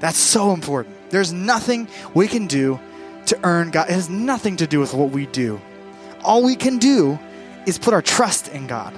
That's 0.00 0.18
so 0.18 0.52
important. 0.52 1.10
There's 1.10 1.32
nothing 1.32 1.88
we 2.14 2.28
can 2.28 2.46
do 2.46 2.80
to 3.26 3.38
earn 3.44 3.70
God. 3.70 3.88
It 3.88 3.92
has 3.92 4.10
nothing 4.10 4.56
to 4.58 4.66
do 4.66 4.80
with 4.80 4.94
what 4.94 5.10
we 5.10 5.26
do. 5.26 5.60
All 6.24 6.42
we 6.42 6.56
can 6.56 6.78
do 6.78 7.18
is 7.66 7.78
put 7.78 7.92
our 7.92 8.02
trust 8.02 8.48
in 8.48 8.66
God. 8.66 8.94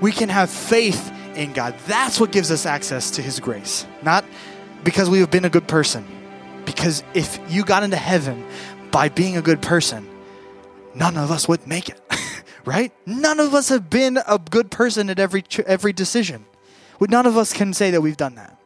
We 0.00 0.12
can 0.12 0.28
have 0.28 0.50
faith 0.50 1.12
in 1.36 1.52
God. 1.52 1.74
That's 1.86 2.18
what 2.18 2.32
gives 2.32 2.50
us 2.50 2.66
access 2.66 3.12
to 3.12 3.22
His 3.22 3.38
grace. 3.38 3.86
Not 4.02 4.24
because 4.82 5.08
we 5.10 5.20
have 5.20 5.30
been 5.30 5.44
a 5.44 5.50
good 5.50 5.68
person. 5.68 6.04
Because 6.64 7.02
if 7.14 7.38
you 7.48 7.64
got 7.64 7.82
into 7.82 7.96
heaven 7.96 8.44
by 8.90 9.08
being 9.08 9.36
a 9.36 9.42
good 9.42 9.62
person, 9.62 10.08
none 10.94 11.16
of 11.16 11.30
us 11.30 11.48
would 11.48 11.66
make 11.66 11.88
it, 11.88 12.00
right? 12.64 12.92
None 13.06 13.40
of 13.40 13.54
us 13.54 13.68
have 13.68 13.90
been 13.90 14.18
a 14.26 14.38
good 14.38 14.70
person 14.70 15.10
at 15.10 15.18
every 15.18 15.44
every 15.66 15.92
decision. 15.92 16.44
None 17.00 17.26
of 17.26 17.36
us 17.36 17.52
can 17.52 17.72
say 17.72 17.90
that 17.92 18.00
we've 18.00 18.16
done 18.16 18.34
that. 18.34 18.58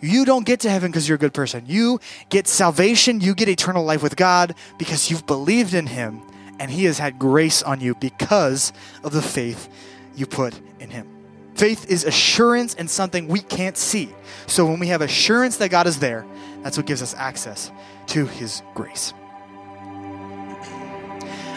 You 0.00 0.24
don't 0.24 0.46
get 0.46 0.60
to 0.60 0.70
heaven 0.70 0.90
because 0.90 1.08
you're 1.08 1.16
a 1.16 1.18
good 1.18 1.34
person. 1.34 1.64
You 1.66 2.00
get 2.28 2.46
salvation, 2.46 3.20
you 3.20 3.34
get 3.34 3.48
eternal 3.48 3.84
life 3.84 4.02
with 4.02 4.14
God 4.14 4.54
because 4.78 5.10
you've 5.10 5.26
believed 5.26 5.74
in 5.74 5.86
Him 5.86 6.22
and 6.58 6.70
He 6.70 6.84
has 6.84 6.98
had 6.98 7.18
grace 7.18 7.62
on 7.62 7.80
you 7.80 7.94
because 7.94 8.72
of 9.04 9.12
the 9.12 9.22
faith 9.22 9.68
you 10.14 10.26
put 10.26 10.58
in 10.80 10.90
Him. 10.90 11.08
Faith 11.54 11.90
is 11.90 12.04
assurance 12.04 12.74
and 12.74 12.88
something 12.88 13.26
we 13.26 13.40
can't 13.40 13.76
see. 13.76 14.08
So 14.46 14.64
when 14.64 14.78
we 14.78 14.88
have 14.88 15.02
assurance 15.02 15.56
that 15.56 15.70
God 15.70 15.86
is 15.86 15.98
there, 15.98 16.24
that's 16.62 16.76
what 16.76 16.86
gives 16.86 17.02
us 17.02 17.14
access 17.14 17.72
to 18.08 18.26
His 18.26 18.62
grace. 18.74 19.12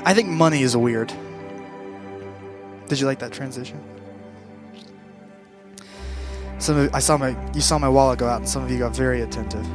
I 0.03 0.13
think 0.15 0.27
money 0.29 0.63
is 0.63 0.75
weird. 0.75 1.13
Did 2.87 2.99
you 2.99 3.05
like 3.05 3.19
that 3.19 3.31
transition? 3.31 3.79
Some 6.57 6.77
of, 6.77 6.93
I 6.93 6.99
saw 6.99 7.17
my 7.17 7.35
you 7.53 7.61
saw 7.61 7.77
my 7.77 7.89
wallet 7.89 8.19
go 8.19 8.27
out, 8.27 8.41
and 8.41 8.49
some 8.49 8.63
of 8.63 8.69
you 8.69 8.77
got 8.77 8.95
very 8.95 9.21
attentive. 9.21 9.65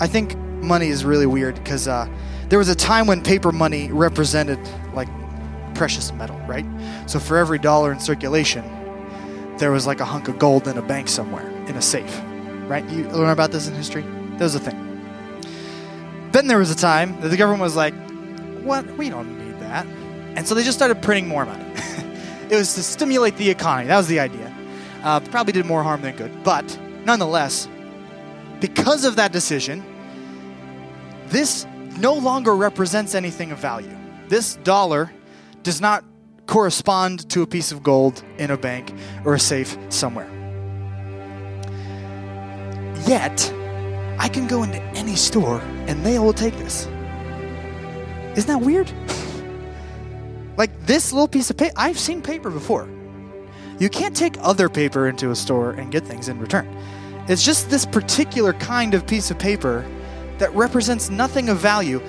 I 0.00 0.06
think 0.06 0.36
money 0.62 0.88
is 0.88 1.04
really 1.04 1.26
weird 1.26 1.54
because 1.56 1.86
uh, 1.86 2.08
there 2.48 2.58
was 2.58 2.68
a 2.68 2.74
time 2.74 3.06
when 3.06 3.22
paper 3.22 3.52
money 3.52 3.90
represented 3.90 4.58
like 4.92 5.08
precious 5.74 6.12
metal, 6.12 6.38
right? 6.46 6.66
So 7.06 7.18
for 7.18 7.36
every 7.36 7.58
dollar 7.58 7.92
in 7.92 8.00
circulation, 8.00 8.64
there 9.58 9.70
was 9.70 9.86
like 9.86 10.00
a 10.00 10.04
hunk 10.04 10.28
of 10.28 10.38
gold 10.38 10.68
in 10.68 10.78
a 10.78 10.82
bank 10.82 11.08
somewhere 11.08 11.48
in 11.66 11.76
a 11.76 11.82
safe, 11.82 12.20
right? 12.68 12.88
You 12.90 13.08
learn 13.08 13.30
about 13.30 13.50
this 13.50 13.68
in 13.68 13.74
history? 13.74 14.02
That 14.02 14.40
was 14.40 14.54
a 14.54 14.60
thing. 14.60 14.80
Then 16.32 16.48
there 16.48 16.58
was 16.58 16.70
a 16.70 16.76
time 16.76 17.20
that 17.20 17.28
the 17.28 17.36
government 17.36 17.62
was 17.62 17.76
like, 17.76 17.94
what? 18.62 18.84
We 18.96 19.08
don't 19.08 19.38
need 19.38 19.60
that. 19.60 19.86
And 20.36 20.46
so 20.46 20.54
they 20.54 20.64
just 20.64 20.76
started 20.76 21.00
printing 21.00 21.28
more 21.28 21.44
money. 21.46 21.64
it 22.50 22.56
was 22.56 22.74
to 22.74 22.82
stimulate 22.82 23.36
the 23.36 23.50
economy. 23.50 23.88
That 23.88 23.96
was 23.96 24.08
the 24.08 24.20
idea. 24.20 24.52
Uh, 25.02 25.20
probably 25.20 25.52
did 25.52 25.66
more 25.66 25.82
harm 25.82 26.02
than 26.02 26.16
good. 26.16 26.42
But 26.42 26.78
nonetheless, 27.04 27.68
because 28.60 29.04
of 29.04 29.16
that 29.16 29.32
decision, 29.32 29.84
this 31.26 31.66
no 31.98 32.14
longer 32.14 32.54
represents 32.54 33.14
anything 33.14 33.52
of 33.52 33.58
value. 33.58 33.96
This 34.28 34.56
dollar 34.56 35.12
does 35.62 35.80
not 35.80 36.04
correspond 36.46 37.28
to 37.30 37.42
a 37.42 37.46
piece 37.46 37.72
of 37.72 37.82
gold 37.82 38.22
in 38.38 38.50
a 38.50 38.56
bank 38.56 38.92
or 39.24 39.34
a 39.34 39.38
safe 39.38 39.76
somewhere. 39.88 40.30
Yet, 43.06 43.52
I 44.18 44.28
can 44.28 44.46
go 44.46 44.62
into 44.62 44.80
any 44.96 45.16
store 45.16 45.60
and 45.86 46.04
they 46.04 46.18
will 46.18 46.32
take 46.32 46.56
this. 46.56 46.86
Isn't 48.36 48.46
that 48.46 48.60
weird? 48.60 48.90
like 50.56 50.86
this 50.86 51.12
little 51.12 51.28
piece 51.28 51.50
of 51.50 51.56
paper, 51.56 51.74
I've 51.76 51.98
seen 51.98 52.22
paper 52.22 52.50
before. 52.50 52.88
You 53.78 53.88
can't 53.88 54.16
take 54.16 54.36
other 54.40 54.68
paper 54.68 55.08
into 55.08 55.30
a 55.30 55.36
store 55.36 55.72
and 55.72 55.90
get 55.90 56.06
things 56.06 56.28
in 56.28 56.38
return. 56.38 56.68
It's 57.28 57.44
just 57.44 57.70
this 57.70 57.84
particular 57.84 58.52
kind 58.54 58.94
of 58.94 59.06
piece 59.06 59.30
of 59.30 59.38
paper 59.38 59.84
that 60.38 60.54
represents 60.54 61.10
nothing 61.10 61.48
of 61.48 61.58
value, 61.58 62.00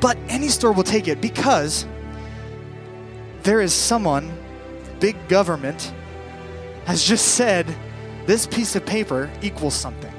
but 0.00 0.16
any 0.28 0.48
store 0.48 0.72
will 0.72 0.82
take 0.82 1.08
it 1.08 1.20
because 1.20 1.86
there 3.42 3.60
is 3.60 3.72
someone, 3.72 4.32
big 5.00 5.16
government, 5.28 5.92
has 6.86 7.04
just 7.04 7.34
said 7.34 7.66
this 8.26 8.46
piece 8.46 8.74
of 8.74 8.84
paper 8.86 9.30
equals 9.42 9.74
something. 9.74 10.12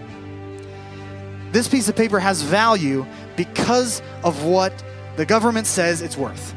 This 1.51 1.67
piece 1.67 1.87
of 1.89 1.95
paper 1.95 2.19
has 2.19 2.41
value 2.41 3.05
because 3.35 4.01
of 4.23 4.43
what 4.43 4.83
the 5.15 5.25
government 5.25 5.67
says 5.67 6.01
it's 6.01 6.17
worth. 6.17 6.53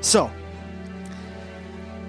So, 0.00 0.30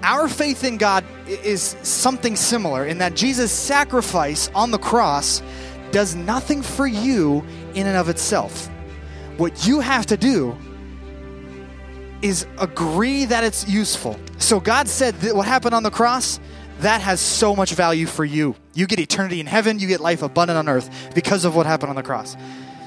our 0.02 0.28
faith 0.28 0.64
in 0.64 0.78
God 0.78 1.04
is 1.26 1.76
something 1.82 2.34
similar 2.36 2.86
in 2.86 2.98
that 2.98 3.14
Jesus' 3.14 3.52
sacrifice 3.52 4.48
on 4.54 4.70
the 4.70 4.78
cross 4.78 5.42
does 5.92 6.14
nothing 6.14 6.62
for 6.62 6.86
you 6.86 7.44
in 7.74 7.86
and 7.86 7.96
of 7.96 8.08
itself. 8.08 8.68
What 9.36 9.66
you 9.66 9.80
have 9.80 10.06
to 10.06 10.16
do 10.16 10.56
is 12.22 12.46
agree 12.58 13.24
that 13.24 13.44
it's 13.44 13.68
useful. 13.68 14.18
So 14.38 14.60
God 14.60 14.88
said 14.88 15.14
that 15.20 15.34
what 15.34 15.46
happened 15.46 15.74
on 15.74 15.82
the 15.82 15.90
cross, 15.90 16.38
that 16.80 17.00
has 17.00 17.20
so 17.20 17.56
much 17.56 17.72
value 17.72 18.06
for 18.06 18.24
you. 18.24 18.54
You 18.74 18.86
get 18.86 18.98
eternity 18.98 19.40
in 19.40 19.46
heaven, 19.46 19.78
you 19.78 19.88
get 19.88 20.00
life 20.00 20.22
abundant 20.22 20.58
on 20.58 20.68
earth 20.68 21.12
because 21.14 21.44
of 21.44 21.56
what 21.56 21.66
happened 21.66 21.90
on 21.90 21.96
the 21.96 22.02
cross. 22.02 22.36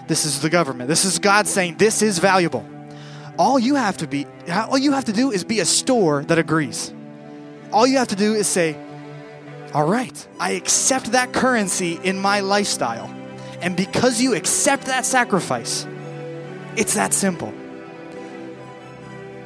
This 0.08 0.26
is 0.26 0.42
the 0.42 0.50
government. 0.50 0.88
This 0.90 1.06
is 1.06 1.20
God 1.20 1.48
saying 1.48 1.78
this 1.78 2.02
is 2.02 2.20
valuable. 2.20 2.68
All 3.38 3.58
you 3.58 3.76
have 3.76 3.98
to 3.98 4.08
be 4.08 4.28
all 4.52 4.78
you 4.78 4.92
have 4.92 5.06
to 5.06 5.14
do 5.14 5.32
is 5.32 5.44
be 5.44 5.60
a 5.60 5.66
store 5.66 6.24
that 6.26 6.38
agrees. 6.38 6.94
All 7.72 7.88
you 7.88 7.98
have 7.98 8.10
to 8.10 8.16
do 8.16 8.36
is 8.36 8.48
say, 8.48 8.78
"All 9.74 9.88
right, 9.88 10.28
I 10.40 10.52
accept 10.52 11.12
that 11.12 11.34
currency 11.34 12.00
in 12.04 12.20
my 12.20 12.40
lifestyle." 12.40 13.10
And 13.62 13.76
because 13.76 14.22
you 14.22 14.36
accept 14.36 14.86
that 14.86 15.06
sacrifice, 15.06 15.88
it's 16.76 16.96
that 16.96 17.14
simple. 17.14 17.54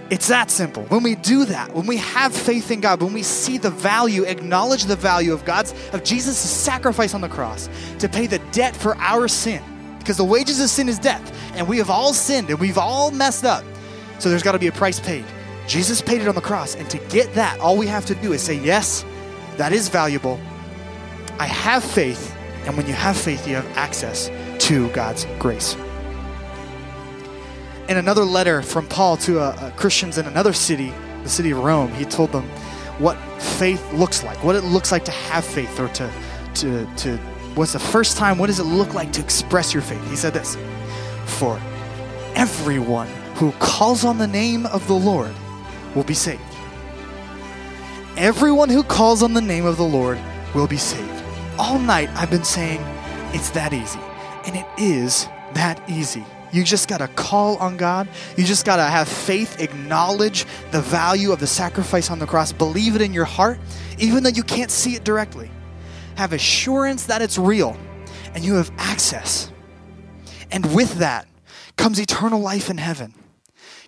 It's 0.09 0.29
that 0.29 0.49
simple. 0.49 0.83
When 0.83 1.03
we 1.03 1.15
do 1.15 1.43
that, 1.45 1.73
when 1.73 1.85
we 1.85 1.97
have 1.97 2.33
faith 2.33 2.71
in 2.71 2.79
God, 2.79 3.01
when 3.01 3.11
we 3.11 3.23
see 3.23 3.57
the 3.57 3.69
value, 3.69 4.23
acknowledge 4.23 4.85
the 4.85 4.95
value 4.95 5.33
of 5.33 5.43
God's 5.43 5.73
of 5.91 6.03
Jesus' 6.03 6.37
sacrifice 6.37 7.13
on 7.13 7.21
the 7.21 7.27
cross 7.27 7.69
to 7.99 8.07
pay 8.07 8.25
the 8.25 8.39
debt 8.51 8.75
for 8.75 8.95
our 8.97 9.27
sin, 9.27 9.61
because 9.99 10.15
the 10.15 10.23
wages 10.23 10.61
of 10.61 10.69
sin 10.69 10.87
is 10.87 10.97
death. 10.97 11.33
And 11.55 11.67
we 11.67 11.77
have 11.77 11.89
all 11.89 12.13
sinned 12.13 12.49
and 12.49 12.59
we've 12.59 12.77
all 12.77 13.11
messed 13.11 13.43
up. 13.43 13.65
So 14.19 14.29
there's 14.29 14.43
got 14.43 14.53
to 14.53 14.59
be 14.59 14.67
a 14.67 14.71
price 14.71 14.99
paid. 14.99 15.25
Jesus 15.67 16.01
paid 16.01 16.21
it 16.21 16.27
on 16.29 16.35
the 16.35 16.41
cross. 16.41 16.75
And 16.75 16.89
to 16.89 16.97
get 17.09 17.33
that, 17.33 17.59
all 17.59 17.77
we 17.77 17.87
have 17.87 18.05
to 18.05 18.15
do 18.15 18.31
is 18.31 18.41
say, 18.41 18.53
Yes, 18.53 19.03
that 19.57 19.73
is 19.73 19.89
valuable. 19.89 20.39
I 21.39 21.45
have 21.45 21.83
faith. 21.83 22.35
And 22.65 22.75
when 22.75 22.85
you 22.87 22.93
have 22.93 23.17
faith, 23.17 23.47
you 23.47 23.55
have 23.55 23.77
access 23.77 24.29
to 24.65 24.89
God's 24.89 25.25
grace. 25.39 25.75
In 27.87 27.97
another 27.97 28.23
letter 28.23 28.61
from 28.61 28.87
Paul 28.87 29.17
to 29.17 29.39
uh, 29.39 29.43
uh, 29.43 29.71
Christians 29.71 30.17
in 30.17 30.25
another 30.25 30.51
city, 30.53 30.93
the 31.23 31.29
city 31.29 31.51
of 31.51 31.59
Rome, 31.59 31.91
he 31.93 32.03
told 32.03 32.31
them 32.31 32.43
what 32.99 33.17
faith 33.41 33.93
looks 33.93 34.23
like, 34.23 34.43
what 34.43 34.55
it 34.55 34.63
looks 34.63 34.91
like 34.91 35.05
to 35.05 35.11
have 35.11 35.45
faith 35.45 35.79
or 35.79 35.87
to, 35.89 36.11
to, 36.55 36.85
to 36.97 37.17
what's 37.55 37.73
the 37.73 37.79
first 37.79 38.17
time, 38.17 38.37
what 38.37 38.47
does 38.47 38.59
it 38.59 38.63
look 38.63 38.93
like 38.93 39.13
to 39.13 39.21
express 39.21 39.73
your 39.73 39.83
faith? 39.83 40.05
He 40.09 40.15
said 40.15 40.33
this 40.33 40.57
For 41.25 41.59
everyone 42.35 43.07
who 43.35 43.51
calls 43.53 44.03
on 44.03 44.17
the 44.17 44.27
name 44.27 44.65
of 44.65 44.85
the 44.87 44.93
Lord 44.93 45.33
will 45.95 46.03
be 46.03 46.13
saved. 46.13 46.41
Everyone 48.17 48.67
who 48.67 48.81
calls 48.81 49.21
on 49.21 49.35
the 49.35 49.41
name 49.41 49.67
of 49.67 49.77
the 49.77 49.83
Lord 49.83 50.17
will 50.55 50.65
be 50.65 50.75
saved. 50.75 51.23
All 51.59 51.77
night 51.77 52.09
I've 52.15 52.31
been 52.31 52.43
saying 52.43 52.81
it's 53.31 53.51
that 53.51 53.73
easy. 53.73 53.99
And 54.47 54.55
it 54.55 54.65
is 54.75 55.25
that 55.53 55.87
easy. 55.87 56.25
You 56.51 56.63
just 56.63 56.87
got 56.87 56.97
to 56.97 57.09
call 57.09 57.57
on 57.57 57.77
God. 57.77 58.09
You 58.35 58.43
just 58.43 58.65
got 58.65 58.77
to 58.77 58.85
have 58.85 59.07
faith, 59.07 59.61
acknowledge 59.61 60.47
the 60.71 60.81
value 60.81 61.31
of 61.31 61.39
the 61.39 61.45
sacrifice 61.45 62.09
on 62.09 62.17
the 62.17 62.25
cross, 62.25 62.51
believe 62.51 62.95
it 62.95 63.03
in 63.03 63.13
your 63.13 63.25
heart, 63.25 63.59
even 63.99 64.23
though 64.23 64.29
you 64.29 64.41
can't 64.41 64.71
see 64.71 64.95
it 64.95 65.03
directly. 65.03 65.51
Have 66.15 66.33
assurance 66.33 67.05
that 67.05 67.21
it's 67.21 67.37
real, 67.37 67.77
and 68.33 68.43
you 68.43 68.55
have 68.55 68.71
access. 68.79 69.51
And 70.49 70.73
with 70.73 70.95
that 70.95 71.27
comes 71.75 71.99
eternal 71.99 72.39
life 72.39 72.71
in 72.71 72.79
heaven, 72.79 73.13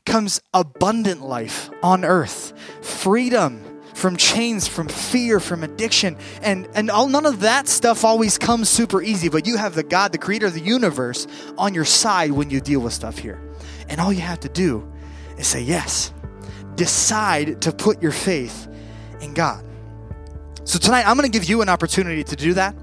comes 0.05 0.39
abundant 0.53 1.21
life 1.21 1.71
on 1.81 2.05
earth, 2.05 2.53
freedom 2.83 3.63
from 3.99 4.15
chains, 4.15 4.67
from 4.67 4.87
fear, 4.87 5.39
from 5.39 5.63
addiction. 5.63 6.17
And, 6.41 6.67
and 6.73 6.89
all, 6.89 7.07
none 7.07 7.25
of 7.25 7.41
that 7.41 7.67
stuff 7.67 8.05
always 8.05 8.37
comes 8.37 8.69
super 8.69 9.01
easy, 9.01 9.29
but 9.29 9.45
you 9.45 9.57
have 9.57 9.75
the 9.75 9.83
God, 9.83 10.13
the 10.13 10.17
creator 10.17 10.47
of 10.47 10.53
the 10.53 10.61
universe, 10.61 11.27
on 11.57 11.73
your 11.73 11.85
side 11.85 12.31
when 12.31 12.49
you 12.49 12.61
deal 12.61 12.79
with 12.79 12.93
stuff 12.93 13.17
here. 13.17 13.39
And 13.89 13.99
all 13.99 14.13
you 14.13 14.21
have 14.21 14.39
to 14.41 14.49
do 14.49 14.89
is 15.37 15.47
say 15.47 15.61
yes. 15.61 16.13
Decide 16.75 17.61
to 17.63 17.73
put 17.73 18.01
your 18.01 18.13
faith 18.13 18.67
in 19.21 19.33
God. 19.33 19.65
So 20.63 20.79
tonight, 20.79 21.05
I'm 21.05 21.17
going 21.17 21.29
to 21.29 21.35
give 21.35 21.49
you 21.49 21.61
an 21.61 21.69
opportunity 21.69 22.23
to 22.23 22.35
do 22.35 22.53
that 22.53 22.75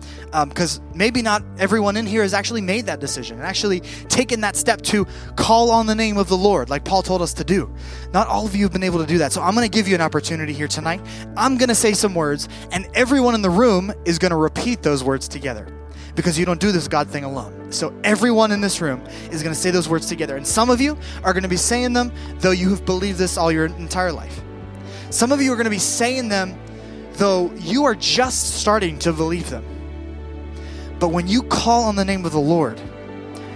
because 0.49 0.79
um, 0.79 0.91
maybe 0.95 1.23
not 1.23 1.43
everyone 1.59 1.97
in 1.97 2.07
here 2.07 2.23
has 2.23 2.35
actually 2.35 2.61
made 2.61 2.87
that 2.87 3.01
decision 3.01 3.39
and 3.39 3.47
actually 3.47 3.81
taken 4.09 4.41
that 4.43 4.57
step 4.57 4.83
to 4.83 5.07
call 5.37 5.71
on 5.71 5.87
the 5.87 5.95
name 5.95 6.19
of 6.19 6.29
the 6.29 6.37
Lord, 6.37 6.69
like 6.69 6.85
Paul 6.85 7.03
told 7.03 7.23
us 7.23 7.33
to 7.35 7.45
do. 7.45 7.73
Not 8.13 8.27
all 8.27 8.47
of 8.47 8.55
you 8.55 8.65
have 8.65 8.73
been 8.73 8.83
able 8.83 8.99
to 8.99 9.07
do 9.07 9.19
that. 9.19 9.33
So 9.33 9.43
I'm 9.43 9.55
going 9.55 9.69
to 9.69 9.75
give 9.75 9.89
you 9.89 9.95
an 9.95 10.01
opportunity 10.01 10.53
here 10.53 10.69
tonight. 10.69 11.01
I'm 11.37 11.57
going 11.57 11.69
to 11.69 11.75
say 11.75 11.93
some 11.93 12.15
words, 12.15 12.49
and 12.73 12.87
everyone 12.95 13.35
in 13.35 13.43
the 13.43 13.51
room 13.51 13.93
is 14.05 14.19
going 14.19 14.31
to 14.31 14.37
repeat 14.37 14.83
those 14.83 15.03
words 15.03 15.29
together 15.29 15.67
because 16.17 16.39
you 16.39 16.47
don't 16.47 16.61
do 16.61 16.73
this 16.73 16.89
God 16.89 17.09
thing 17.09 17.25
alone. 17.25 17.71
So 17.71 17.95
everyone 18.03 18.51
in 18.51 18.61
this 18.61 18.81
room 18.81 19.05
is 19.31 19.43
going 19.43 19.55
to 19.55 19.61
say 19.61 19.71
those 19.71 19.89
words 19.89 20.07
together. 20.07 20.37
And 20.37 20.47
some 20.47 20.71
of 20.71 20.81
you 20.81 20.99
are 21.23 21.33
going 21.33 21.43
to 21.43 21.49
be 21.49 21.57
saying 21.57 21.93
them 21.93 22.13
though 22.39 22.53
you 22.53 22.71
have 22.71 22.85
believed 22.85 23.19
this 23.19 23.37
all 23.37 23.53
your 23.53 23.67
entire 23.67 24.13
life. 24.13 24.41
Some 25.11 25.31
of 25.31 25.41
you 25.41 25.53
are 25.53 25.57
going 25.57 25.65
to 25.65 25.71
be 25.71 25.79
saying 25.79 26.29
them 26.29 26.59
though 27.13 27.53
you 27.55 27.85
are 27.85 27.95
just 27.95 28.61
starting 28.61 28.99
to 29.01 29.13
believe 29.13 29.51
them. 29.51 29.65
But 30.99 31.09
when 31.09 31.29
you 31.29 31.43
call 31.43 31.85
on 31.85 31.97
the 31.97 32.05
name 32.05 32.25
of 32.25 32.33
the 32.33 32.41
Lord, 32.41 32.81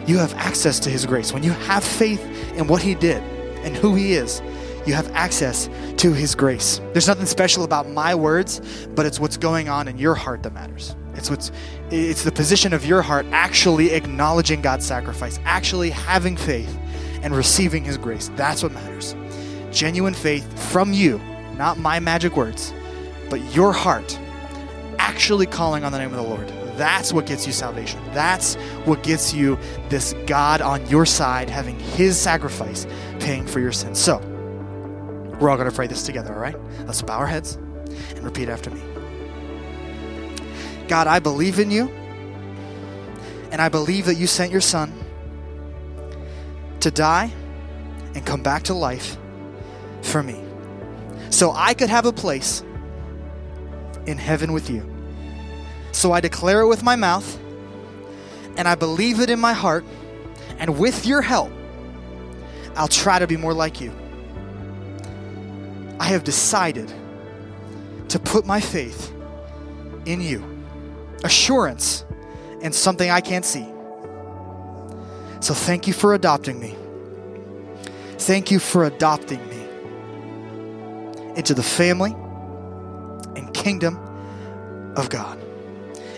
you 0.06 0.18
have 0.18 0.34
access 0.34 0.78
to 0.80 0.90
His 0.90 1.06
grace. 1.06 1.32
When 1.32 1.42
you 1.42 1.52
have 1.52 1.84
faith 1.84 2.24
in 2.54 2.66
what 2.66 2.82
He 2.82 2.94
did 2.94 3.22
and 3.64 3.76
who 3.76 3.94
He 3.94 4.14
is, 4.14 4.42
you 4.86 4.94
have 4.94 5.10
access 5.12 5.68
to 5.98 6.12
His 6.12 6.34
grace. 6.34 6.80
There's 6.92 7.06
nothing 7.06 7.26
special 7.26 7.64
about 7.64 7.88
my 7.88 8.14
words, 8.14 8.60
but 8.94 9.06
it's 9.06 9.20
what's 9.20 9.36
going 9.36 9.68
on 9.68 9.88
in 9.88 9.98
your 9.98 10.14
heart 10.14 10.42
that 10.42 10.52
matters. 10.52 10.96
It's 11.14 11.28
what's 11.28 11.52
it's 11.90 12.22
the 12.22 12.32
position 12.32 12.72
of 12.72 12.86
your 12.86 13.02
heart 13.02 13.26
actually 13.32 13.90
acknowledging 13.90 14.62
God's 14.62 14.86
sacrifice, 14.86 15.38
actually 15.44 15.90
having 15.90 16.36
faith 16.36 16.78
and 17.22 17.34
receiving 17.36 17.84
his 17.84 17.98
grace. 17.98 18.30
That's 18.36 18.62
what 18.62 18.72
matters. 18.72 19.14
Genuine 19.70 20.14
faith 20.14 20.70
from 20.70 20.92
you, 20.92 21.18
not 21.56 21.78
my 21.78 22.00
magic 22.00 22.36
words 22.36 22.72
but 23.30 23.54
your 23.54 23.72
heart 23.72 24.18
actually 24.98 25.46
calling 25.46 25.84
on 25.84 25.92
the 25.92 25.98
name 25.98 26.10
of 26.10 26.16
the 26.16 26.22
Lord. 26.22 26.52
That's 26.76 27.12
what 27.12 27.26
gets 27.26 27.46
you 27.46 27.52
salvation. 27.52 28.00
That's 28.12 28.54
what 28.84 29.02
gets 29.02 29.32
you 29.34 29.58
this 29.88 30.14
God 30.26 30.60
on 30.60 30.86
your 30.88 31.06
side, 31.06 31.50
having 31.50 31.78
his 31.78 32.18
sacrifice 32.18 32.86
paying 33.18 33.46
for 33.46 33.60
your 33.60 33.72
sins. 33.72 33.98
So, 33.98 34.18
we're 35.40 35.50
all 35.50 35.56
going 35.56 35.68
to 35.68 35.74
pray 35.74 35.86
this 35.86 36.02
together, 36.02 36.34
all 36.34 36.40
right? 36.40 36.56
Let's 36.86 37.02
bow 37.02 37.18
our 37.18 37.26
heads 37.26 37.54
and 37.54 38.22
repeat 38.22 38.48
after 38.48 38.70
me. 38.70 38.80
God, 40.88 41.06
I 41.06 41.18
believe 41.18 41.58
in 41.58 41.70
you, 41.70 41.88
and 43.50 43.62
I 43.62 43.68
believe 43.68 44.06
that 44.06 44.16
you 44.16 44.26
sent 44.26 44.52
your 44.52 44.60
son 44.60 44.92
to 46.80 46.90
die 46.90 47.32
and 48.14 48.26
come 48.26 48.42
back 48.42 48.64
to 48.64 48.74
life 48.74 49.16
for 50.02 50.22
me. 50.22 50.40
So 51.30 51.52
I 51.54 51.74
could 51.74 51.88
have 51.88 52.06
a 52.06 52.12
place 52.12 52.62
in 54.06 54.18
heaven 54.18 54.52
with 54.52 54.68
you. 54.68 54.89
So 56.00 56.12
I 56.12 56.20
declare 56.22 56.62
it 56.62 56.66
with 56.66 56.82
my 56.82 56.96
mouth, 56.96 57.38
and 58.56 58.66
I 58.66 58.74
believe 58.74 59.20
it 59.20 59.28
in 59.28 59.38
my 59.38 59.52
heart, 59.52 59.84
and 60.58 60.78
with 60.78 61.04
your 61.04 61.20
help, 61.20 61.52
I'll 62.74 62.88
try 62.88 63.18
to 63.18 63.26
be 63.26 63.36
more 63.36 63.52
like 63.52 63.82
you. 63.82 63.92
I 66.00 66.04
have 66.04 66.24
decided 66.24 66.90
to 68.08 68.18
put 68.18 68.46
my 68.46 68.62
faith 68.62 69.12
in 70.06 70.22
you, 70.22 70.42
assurance 71.22 72.06
in 72.62 72.72
something 72.72 73.10
I 73.10 73.20
can't 73.20 73.44
see. 73.44 73.68
So 75.40 75.52
thank 75.52 75.86
you 75.86 75.92
for 75.92 76.14
adopting 76.14 76.58
me. 76.58 76.76
Thank 78.16 78.50
you 78.50 78.58
for 78.58 78.86
adopting 78.86 79.46
me 79.50 79.66
into 81.36 81.52
the 81.52 81.62
family 81.62 82.12
and 83.36 83.52
kingdom 83.52 83.98
of 84.96 85.10
God. 85.10 85.38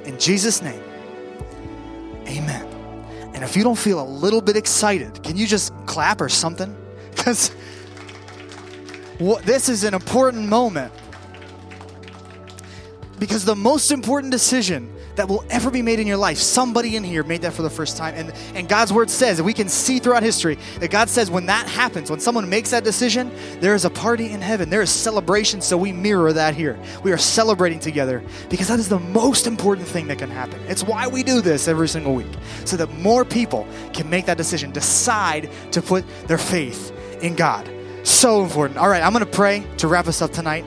In 0.05 0.19
Jesus' 0.19 0.63
name, 0.63 0.83
amen. 2.27 2.67
And 3.35 3.45
if 3.45 3.57
you 3.57 3.63
don't 3.63 3.79
feel 3.79 4.01
a 4.01 4.05
little 4.05 4.41
bit 4.41 4.57
excited, 4.57 5.23
can 5.23 5.37
you 5.37 5.47
just 5.47 5.73
clap 5.87 6.21
or 6.21 6.29
something? 6.29 6.77
Because 7.15 7.53
this 9.45 9.69
is 9.69 9.85
an 9.85 9.95
important 9.95 10.49
moment. 10.49 10.93
Because 13.21 13.45
the 13.45 13.55
most 13.55 13.93
important 13.93 14.33
decision 14.33 14.93
that 15.17 15.29
will 15.29 15.45
ever 15.51 15.71
be 15.71 15.83
made 15.83 16.01
in 16.01 16.07
your 16.07 16.17
life. 16.17 16.39
Somebody 16.39 16.97
in 16.97 17.05
here 17.05 17.23
made 17.23 17.43
that 17.43 17.53
for 17.53 17.63
the 17.63 17.71
first 17.71 17.97
time. 17.97 18.15
And, 18.17 18.33
and 18.55 18.69
God's 18.69 18.93
word 18.93 19.11
says, 19.11 19.41
we 19.43 19.53
can 19.53 19.69
see 19.69 19.99
throughout 19.99 20.23
history, 20.23 20.59
that 20.79 20.91
God 20.91 21.09
says 21.09 21.31
when 21.31 21.47
that 21.47 21.67
happens, 21.67 22.11
when 22.11 22.21
someone 22.21 22.49
makes 22.49 22.71
that 22.71 22.85
decision, 22.85 23.31
there 23.61 23.75
is 23.75 23.85
a 23.85 23.91
party 23.91 24.31
in 24.31 24.41
heaven. 24.41 24.71
There 24.71 24.83
is 24.83 24.91
celebration. 24.91 25.61
So 25.61 25.77
we 25.77 25.93
mirror 25.93 26.33
that 26.33 26.55
here. 26.55 26.79
We 27.03 27.13
are 27.13 27.19
celebrating 27.19 27.79
together 27.79 28.23
because 28.49 28.69
that 28.69 28.79
is 28.79 28.89
the 28.89 28.99
most 28.99 29.47
important 29.47 29.87
thing 29.87 30.07
that 30.09 30.19
can 30.19 30.31
happen. 30.31 30.61
It's 30.69 30.85
why 30.85 31.07
we 31.07 31.23
do 31.23 31.41
this 31.41 31.69
every 31.69 31.89
single 31.89 32.15
week, 32.15 32.33
so 32.65 32.77
that 32.77 32.91
more 32.99 33.25
people 33.25 33.67
can 33.93 34.09
make 34.09 34.27
that 34.27 34.37
decision, 34.37 34.73
decide 34.73 35.51
to 35.73 35.83
put 35.83 36.05
their 36.27 36.39
faith 36.39 36.93
in 37.23 37.35
God. 37.35 37.71
So 38.05 38.43
important. 38.43 38.79
All 38.79 38.89
right, 38.89 39.03
I'm 39.03 39.13
going 39.13 39.25
to 39.25 39.31
pray 39.31 39.65
to 39.77 39.89
wrap 39.89 40.09
us 40.09 40.23
up 40.23 40.33
tonight. 40.33 40.65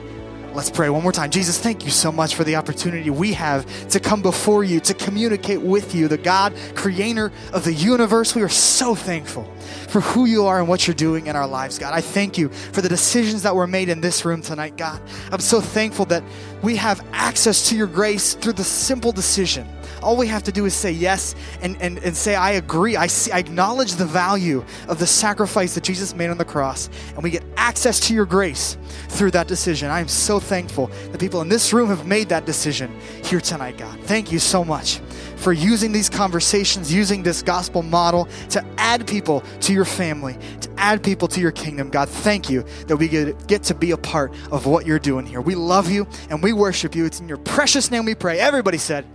Let's 0.56 0.70
pray 0.70 0.88
one 0.88 1.02
more 1.02 1.12
time. 1.12 1.30
Jesus, 1.30 1.58
thank 1.58 1.84
you 1.84 1.90
so 1.90 2.10
much 2.10 2.34
for 2.34 2.42
the 2.42 2.56
opportunity 2.56 3.10
we 3.10 3.34
have 3.34 3.66
to 3.90 4.00
come 4.00 4.22
before 4.22 4.64
you, 4.64 4.80
to 4.80 4.94
communicate 4.94 5.60
with 5.60 5.94
you, 5.94 6.08
the 6.08 6.16
God, 6.16 6.54
creator 6.74 7.30
of 7.52 7.62
the 7.62 7.74
universe. 7.74 8.34
We 8.34 8.40
are 8.40 8.48
so 8.48 8.94
thankful 8.94 9.46
for 9.96 10.02
who 10.02 10.26
you 10.26 10.44
are 10.44 10.58
and 10.58 10.68
what 10.68 10.86
you're 10.86 10.94
doing 10.94 11.26
in 11.26 11.34
our 11.34 11.46
lives, 11.46 11.78
God. 11.78 11.94
I 11.94 12.02
thank 12.02 12.36
you 12.36 12.50
for 12.50 12.82
the 12.82 12.88
decisions 12.88 13.42
that 13.44 13.56
were 13.56 13.66
made 13.66 13.88
in 13.88 14.02
this 14.02 14.26
room 14.26 14.42
tonight, 14.42 14.76
God. 14.76 15.00
I'm 15.32 15.40
so 15.40 15.58
thankful 15.58 16.04
that 16.06 16.22
we 16.60 16.76
have 16.76 17.02
access 17.12 17.70
to 17.70 17.76
your 17.76 17.86
grace 17.86 18.34
through 18.34 18.52
the 18.52 18.64
simple 18.64 19.10
decision 19.10 19.66
all 20.02 20.16
we 20.16 20.28
have 20.28 20.44
to 20.44 20.52
do 20.52 20.66
is 20.66 20.74
say 20.74 20.92
yes 20.92 21.34
and, 21.62 21.76
and, 21.80 21.98
and 21.98 22.16
say, 22.16 22.36
I 22.36 22.52
agree. 22.52 22.96
I, 22.96 23.08
see, 23.08 23.32
I 23.32 23.38
acknowledge 23.38 23.94
the 23.94 24.06
value 24.06 24.64
of 24.86 25.00
the 25.00 25.06
sacrifice 25.06 25.74
that 25.74 25.82
Jesus 25.82 26.14
made 26.14 26.28
on 26.28 26.38
the 26.38 26.44
cross. 26.44 26.88
And 27.14 27.24
we 27.24 27.30
get 27.30 27.42
access 27.56 27.98
to 28.06 28.14
your 28.14 28.24
grace 28.24 28.76
through 29.08 29.32
that 29.32 29.48
decision. 29.48 29.90
I 29.90 29.98
am 29.98 30.06
so 30.06 30.38
thankful 30.38 30.88
that 31.10 31.18
people 31.18 31.40
in 31.40 31.48
this 31.48 31.72
room 31.72 31.88
have 31.88 32.06
made 32.06 32.28
that 32.28 32.46
decision 32.46 32.96
here 33.24 33.40
tonight, 33.40 33.78
God. 33.78 33.98
Thank 34.02 34.30
you 34.30 34.38
so 34.38 34.64
much 34.64 35.00
for 35.36 35.52
using 35.52 35.92
these 35.92 36.08
conversations, 36.08 36.92
using 36.92 37.22
this 37.22 37.42
gospel 37.42 37.82
model 37.82 38.28
to 38.50 38.64
add 38.78 39.06
people 39.06 39.42
to 39.60 39.72
your 39.72 39.84
family, 39.84 40.36
to 40.60 40.70
add 40.76 41.02
people 41.02 41.28
to 41.28 41.40
your 41.40 41.52
kingdom. 41.52 41.90
God, 41.90 42.08
thank 42.08 42.50
you 42.50 42.64
that 42.86 42.96
we 42.96 43.08
get, 43.08 43.62
to 43.64 43.74
be 43.74 43.90
a 43.90 43.96
part 43.96 44.32
of 44.50 44.66
what 44.66 44.86
you're 44.86 44.98
doing 44.98 45.26
here. 45.26 45.40
We 45.40 45.54
love 45.54 45.90
you 45.90 46.06
and 46.30 46.42
we 46.42 46.52
worship 46.52 46.94
you. 46.94 47.04
It's 47.04 47.20
in 47.20 47.28
your 47.28 47.38
precious 47.38 47.90
name 47.90 48.04
we 48.04 48.14
pray. 48.14 48.38
Everybody 48.38 48.78
said, 48.78 49.06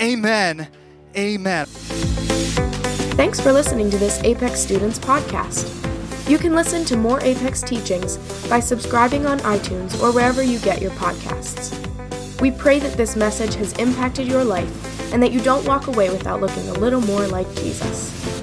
Amen. 0.00 0.68
Amen. 1.16 1.66
Thanks 3.16 3.40
for 3.40 3.52
listening 3.52 3.90
to 3.90 3.98
this 3.98 4.22
Apex 4.22 4.60
Students 4.60 4.98
podcast. 4.98 5.74
You 6.28 6.38
can 6.38 6.54
listen 6.54 6.84
to 6.84 6.96
more 6.96 7.20
Apex 7.22 7.62
teachings 7.62 8.16
by 8.48 8.60
subscribing 8.60 9.26
on 9.26 9.40
iTunes 9.40 10.00
or 10.02 10.12
wherever 10.12 10.42
you 10.42 10.58
get 10.60 10.80
your 10.80 10.92
podcasts. 10.92 11.87
We 12.40 12.52
pray 12.52 12.78
that 12.78 12.96
this 12.96 13.16
message 13.16 13.54
has 13.56 13.72
impacted 13.74 14.28
your 14.28 14.44
life 14.44 15.12
and 15.12 15.20
that 15.24 15.32
you 15.32 15.40
don't 15.40 15.66
walk 15.66 15.88
away 15.88 16.08
without 16.10 16.40
looking 16.40 16.68
a 16.68 16.74
little 16.74 17.00
more 17.00 17.26
like 17.26 17.52
Jesus. 17.56 18.37